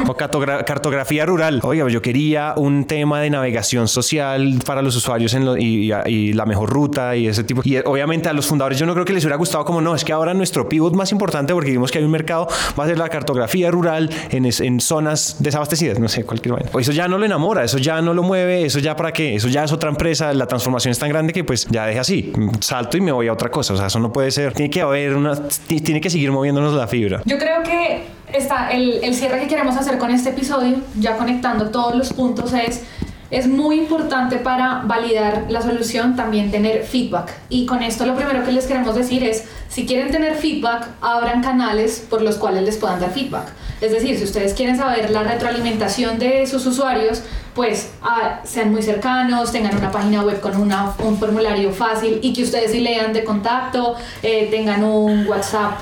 o 0.06 0.14
cartografía 0.14 1.26
rural. 1.26 1.60
Oiga, 1.62 1.88
yo 1.88 2.02
quería 2.02 2.54
un 2.56 2.84
tema 2.84 3.20
de 3.20 3.30
navegación 3.30 3.88
social 3.88 4.60
para 4.66 4.82
los 4.82 4.96
usuarios 4.96 5.34
en 5.34 5.44
lo, 5.44 5.56
y, 5.56 5.92
y 6.06 6.32
la 6.32 6.46
mejor 6.46 6.70
ruta 6.70 6.89
ruta 6.90 7.16
y 7.16 7.26
ese 7.26 7.44
tipo. 7.44 7.62
Y 7.64 7.78
obviamente 7.78 8.28
a 8.28 8.32
los 8.32 8.46
fundadores 8.46 8.78
yo 8.78 8.86
no 8.86 8.94
creo 8.94 9.04
que 9.04 9.12
les 9.12 9.24
hubiera 9.24 9.36
gustado 9.36 9.64
como 9.64 9.80
no, 9.80 9.94
es 9.94 10.04
que 10.04 10.12
ahora 10.12 10.34
nuestro 10.34 10.68
pivot 10.68 10.94
más 10.94 11.12
importante 11.12 11.52
porque 11.52 11.70
vimos 11.70 11.90
que 11.90 11.98
hay 11.98 12.04
un 12.04 12.10
mercado 12.10 12.48
va 12.78 12.84
a 12.84 12.86
ser 12.86 12.98
la 12.98 13.08
cartografía 13.08 13.70
rural 13.70 14.10
en, 14.30 14.46
en 14.46 14.80
zonas 14.80 15.36
desabastecidas, 15.38 15.98
no 15.98 16.08
sé, 16.08 16.24
cualquier 16.24 16.54
manera. 16.54 16.70
Eso 16.78 16.92
ya 16.92 17.08
no 17.08 17.18
lo 17.18 17.24
enamora, 17.24 17.64
eso 17.64 17.78
ya 17.78 18.00
no 18.02 18.14
lo 18.14 18.22
mueve, 18.22 18.64
eso 18.64 18.78
ya 18.78 18.96
para 18.96 19.12
qué, 19.12 19.34
eso 19.34 19.48
ya 19.48 19.64
es 19.64 19.72
otra 19.72 19.90
empresa, 19.90 20.32
la 20.32 20.46
transformación 20.46 20.92
es 20.92 20.98
tan 20.98 21.08
grande 21.08 21.32
que 21.32 21.44
pues 21.44 21.66
ya 21.70 21.86
deja 21.86 22.00
así, 22.00 22.32
salto 22.60 22.96
y 22.96 23.00
me 23.00 23.12
voy 23.12 23.28
a 23.28 23.32
otra 23.32 23.50
cosa, 23.50 23.74
o 23.74 23.76
sea, 23.76 23.86
eso 23.86 23.98
no 23.98 24.12
puede 24.12 24.30
ser, 24.30 24.52
tiene 24.52 24.70
que 24.70 24.80
haber 24.80 25.14
una, 25.14 25.34
tiene 25.66 26.00
que 26.00 26.10
seguir 26.10 26.32
moviéndonos 26.32 26.74
la 26.74 26.86
fibra. 26.86 27.22
Yo 27.24 27.38
creo 27.38 27.62
que 27.62 28.04
está 28.32 28.70
el 28.70 29.14
cierre 29.14 29.40
que 29.40 29.46
queremos 29.46 29.76
hacer 29.76 29.98
con 29.98 30.10
este 30.10 30.30
episodio, 30.30 30.78
ya 30.98 31.16
conectando 31.16 31.70
todos 31.70 31.94
los 31.94 32.12
puntos 32.12 32.52
es 32.52 32.82
es 33.30 33.46
muy 33.46 33.78
importante 33.78 34.36
para 34.36 34.82
validar 34.84 35.46
la 35.48 35.62
solución 35.62 36.16
también 36.16 36.50
tener 36.50 36.84
feedback. 36.84 37.32
Y 37.48 37.66
con 37.66 37.82
esto 37.82 38.04
lo 38.06 38.16
primero 38.16 38.44
que 38.44 38.52
les 38.52 38.66
queremos 38.66 38.94
decir 38.94 39.22
es, 39.22 39.44
si 39.68 39.86
quieren 39.86 40.10
tener 40.10 40.34
feedback, 40.34 40.88
abran 41.00 41.42
canales 41.42 42.04
por 42.10 42.22
los 42.22 42.36
cuales 42.36 42.64
les 42.64 42.76
puedan 42.76 43.00
dar 43.00 43.10
feedback. 43.10 43.46
Es 43.80 43.92
decir, 43.92 44.18
si 44.18 44.24
ustedes 44.24 44.52
quieren 44.52 44.76
saber 44.76 45.10
la 45.10 45.22
retroalimentación 45.22 46.18
de 46.18 46.46
sus 46.46 46.66
usuarios, 46.66 47.22
pues 47.54 47.90
ah, 48.02 48.40
sean 48.44 48.70
muy 48.70 48.82
cercanos, 48.82 49.52
tengan 49.52 49.76
una 49.76 49.90
página 49.90 50.22
web 50.22 50.40
con 50.40 50.56
una, 50.56 50.92
un 51.02 51.16
formulario 51.16 51.72
fácil 51.72 52.18
y 52.22 52.32
que 52.32 52.42
ustedes 52.42 52.72
sí 52.72 52.80
lean 52.80 53.12
de 53.12 53.24
contacto, 53.24 53.96
eh, 54.22 54.48
tengan 54.50 54.84
un 54.84 55.26
WhatsApp 55.26 55.78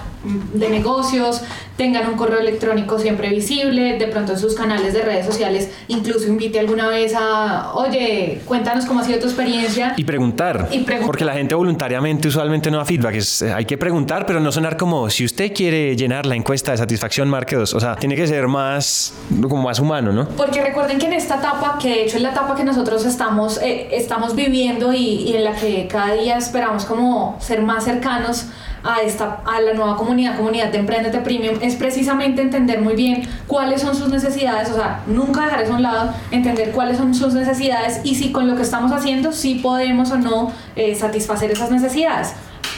de 0.53 0.69
negocios, 0.69 1.43
tengan 1.79 2.09
un 2.11 2.17
correo 2.17 2.41
electrónico 2.41 2.99
siempre 2.99 3.31
visible, 3.31 3.97
de 3.99 4.07
pronto 4.09 4.33
en 4.33 4.39
sus 4.39 4.55
canales 4.57 4.93
de 4.93 5.01
redes 5.03 5.25
sociales, 5.25 5.71
incluso 5.87 6.27
invite 6.27 6.59
alguna 6.59 6.89
vez 6.89 7.15
a, 7.17 7.73
oye, 7.75 8.41
cuéntanos 8.45 8.85
cómo 8.85 8.99
ha 9.01 9.05
sido 9.05 9.21
tu 9.21 9.27
experiencia. 9.27 9.95
Y 9.97 10.03
preguntar, 10.03 10.69
Y 10.73 10.81
pregun- 10.85 11.07
porque 11.07 11.25
la 11.25 11.35
gente 11.35 11.55
voluntariamente 11.55 12.27
usualmente 12.27 12.71
no 12.73 12.79
da 12.79 12.85
feedback, 12.85 13.15
es, 13.15 13.43
eh, 13.43 13.53
hay 13.55 13.65
que 13.65 13.79
preguntar, 13.79 14.27
pero 14.27 14.41
no 14.41 14.51
sonar 14.51 14.77
como, 14.77 15.09
si 15.09 15.25
usted 15.25 15.53
quiere 15.55 15.95
llenar 15.97 16.27
la 16.27 16.35
encuesta 16.35 16.73
de 16.73 16.79
satisfacción, 16.79 17.29
marque 17.31 17.55
dos, 17.55 17.73
o 17.75 17.79
sea, 17.81 17.95
tiene 17.95 18.17
que 18.17 18.27
ser 18.27 18.49
más, 18.49 19.15
como 19.43 19.63
más 19.63 19.79
humano, 19.79 20.13
¿no? 20.13 20.29
Porque 20.31 20.61
recuerden 20.61 20.99
que 20.99 21.07
en 21.07 21.13
esta 21.13 21.37
etapa, 21.37 21.79
que 21.81 21.89
de 21.91 22.03
hecho 22.05 22.17
es 22.17 22.23
la 22.23 22.31
etapa 22.33 22.57
que 22.57 22.65
nosotros 22.65 23.05
estamos, 23.07 23.63
eh, 23.63 23.89
estamos 23.93 24.35
viviendo 24.35 24.93
y, 24.93 24.99
y 25.31 25.37
en 25.37 25.45
la 25.45 25.53
que 25.55 25.87
cada 25.89 26.15
día 26.15 26.37
esperamos 26.39 26.85
como 26.87 27.37
ser 27.41 27.63
más 27.63 27.85
cercanos 27.85 28.47
a, 28.83 29.01
esta, 29.03 29.41
a 29.45 29.61
la 29.61 29.75
nueva 29.75 29.97
comunidad, 29.97 30.37
comunidad 30.37 30.69
de 30.69 30.79
Emprendete 30.79 31.19
Premium, 31.19 31.57
es 31.61 31.75
precisamente 31.77 32.43
entender 32.43 32.81
muy 32.81 32.95
bien 32.95 33.23
cuáles 33.47 33.83
son 33.83 33.95
sus 33.95 34.09
necesidades, 34.09 34.71
o 34.71 34.75
sea, 34.75 35.03
nunca 35.07 35.45
dejar 35.45 35.63
eso 35.63 35.73
a 35.73 35.77
un 35.77 35.83
lado, 35.83 36.15
entender 36.31 36.71
cuáles 36.73 36.99
son 36.99 37.15
sus 37.15 37.35
necesidades 37.35 38.01
y 38.05 38.15
si 38.15 38.33
con 38.33 38.49
lo 38.49 38.57
que 38.57 38.63
estamos 38.63 38.93
haciendo 38.93 39.33
sí 39.33 39.57
podemos 39.57 40.11
o 40.11 40.19
no 40.19 40.53
eh, 40.77 40.95
satisfacer 40.95 41.51
esas 41.51 41.71
necesidades. 41.71 42.35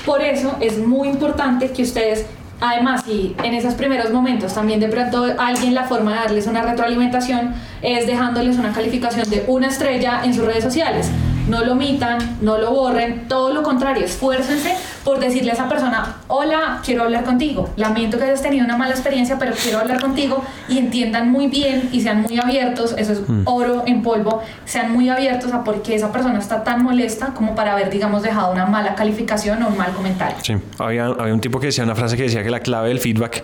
Por 0.06 0.22
eso 0.22 0.56
es 0.60 0.78
muy 0.78 1.08
importante 1.08 1.70
que 1.70 1.82
ustedes 1.82 2.26
Además, 2.60 3.04
si 3.06 3.34
en 3.42 3.54
esos 3.54 3.74
primeros 3.74 4.12
momentos 4.12 4.52
también 4.52 4.80
de 4.80 4.88
pronto 4.88 5.24
alguien 5.38 5.74
la 5.74 5.84
forma 5.84 6.12
de 6.12 6.16
darles 6.18 6.46
una 6.46 6.60
retroalimentación 6.60 7.54
es 7.80 8.06
dejándoles 8.06 8.58
una 8.58 8.72
calificación 8.72 9.28
de 9.30 9.44
una 9.48 9.68
estrella 9.68 10.20
en 10.24 10.34
sus 10.34 10.44
redes 10.44 10.62
sociales. 10.62 11.10
No 11.50 11.64
lo 11.64 11.72
omitan, 11.72 12.38
no 12.40 12.58
lo 12.58 12.70
borren, 12.70 13.26
todo 13.26 13.52
lo 13.52 13.64
contrario, 13.64 14.04
esfuércense 14.04 14.72
por 15.04 15.18
decirle 15.18 15.50
a 15.50 15.54
esa 15.54 15.68
persona, 15.68 16.18
hola, 16.28 16.80
quiero 16.84 17.02
hablar 17.02 17.24
contigo, 17.24 17.70
lamento 17.76 18.18
que 18.18 18.24
hayas 18.24 18.40
tenido 18.40 18.64
una 18.64 18.76
mala 18.76 18.92
experiencia, 18.92 19.36
pero 19.36 19.52
quiero 19.60 19.80
hablar 19.80 20.00
contigo 20.00 20.44
y 20.68 20.78
entiendan 20.78 21.28
muy 21.32 21.48
bien 21.48 21.88
y 21.90 22.02
sean 22.02 22.22
muy 22.22 22.38
abiertos, 22.38 22.94
eso 22.96 23.12
es 23.14 23.22
oro 23.46 23.82
en 23.86 24.02
polvo, 24.02 24.42
sean 24.64 24.92
muy 24.92 25.08
abiertos 25.08 25.52
a 25.52 25.64
por 25.64 25.82
qué 25.82 25.96
esa 25.96 26.12
persona 26.12 26.38
está 26.38 26.62
tan 26.62 26.84
molesta 26.84 27.34
como 27.34 27.56
para 27.56 27.72
haber, 27.72 27.90
digamos, 27.90 28.22
dejado 28.22 28.52
una 28.52 28.66
mala 28.66 28.94
calificación 28.94 29.60
o 29.64 29.68
un 29.68 29.76
mal 29.76 29.92
comentario. 29.92 30.36
Sí, 30.42 30.54
había, 30.78 31.06
había 31.06 31.34
un 31.34 31.40
tipo 31.40 31.58
que 31.58 31.66
decía 31.66 31.82
una 31.82 31.96
frase 31.96 32.16
que 32.16 32.24
decía 32.24 32.44
que 32.44 32.50
la 32.50 32.60
clave 32.60 32.90
del 32.90 33.00
feedback, 33.00 33.42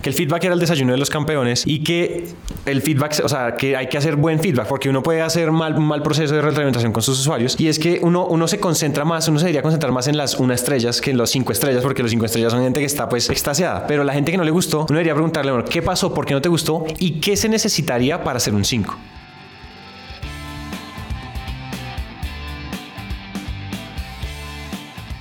que 0.00 0.10
el 0.10 0.14
feedback 0.14 0.44
era 0.44 0.54
el 0.54 0.60
desayuno 0.60 0.92
de 0.92 0.98
los 0.98 1.10
campeones 1.10 1.66
y 1.66 1.82
que 1.82 2.28
el 2.66 2.82
feedback, 2.82 3.20
o 3.24 3.28
sea, 3.28 3.56
que 3.56 3.76
hay 3.76 3.88
que 3.88 3.98
hacer 3.98 4.14
buen 4.14 4.38
feedback 4.38 4.68
porque 4.68 4.88
uno 4.88 5.02
puede 5.02 5.22
hacer 5.22 5.50
mal, 5.50 5.76
mal 5.80 6.02
proceso 6.02 6.34
de 6.34 6.42
retroalimentación 6.42 6.92
con 6.92 7.02
sus 7.02 7.18
usuarios 7.18 7.47
y 7.58 7.68
es 7.68 7.78
que 7.78 8.00
uno, 8.02 8.26
uno 8.26 8.48
se 8.48 8.58
concentra 8.60 9.04
más, 9.04 9.28
uno 9.28 9.38
se 9.38 9.44
debería 9.44 9.62
concentrar 9.62 9.92
más 9.92 10.08
en 10.08 10.16
las 10.16 10.34
una 10.34 10.54
estrellas 10.54 11.00
que 11.00 11.10
en 11.10 11.16
los 11.16 11.30
cinco 11.30 11.52
estrellas 11.52 11.82
porque 11.82 12.02
los 12.02 12.10
cinco 12.10 12.24
estrellas 12.26 12.52
son 12.52 12.62
gente 12.62 12.80
que 12.80 12.86
está 12.86 13.08
pues 13.08 13.30
extasiada, 13.30 13.86
pero 13.86 14.04
la 14.04 14.12
gente 14.12 14.30
que 14.30 14.38
no 14.38 14.44
le 14.44 14.50
gustó, 14.50 14.80
uno 14.80 14.86
debería 14.88 15.14
preguntarle, 15.14 15.52
bueno, 15.52 15.66
¿qué 15.68 15.82
pasó? 15.82 16.12
¿Por 16.12 16.26
qué 16.26 16.34
no 16.34 16.40
te 16.40 16.48
gustó? 16.48 16.84
¿Y 16.98 17.20
qué 17.20 17.36
se 17.36 17.48
necesitaría 17.48 18.22
para 18.22 18.38
hacer 18.38 18.54
un 18.54 18.64
5? 18.64 18.96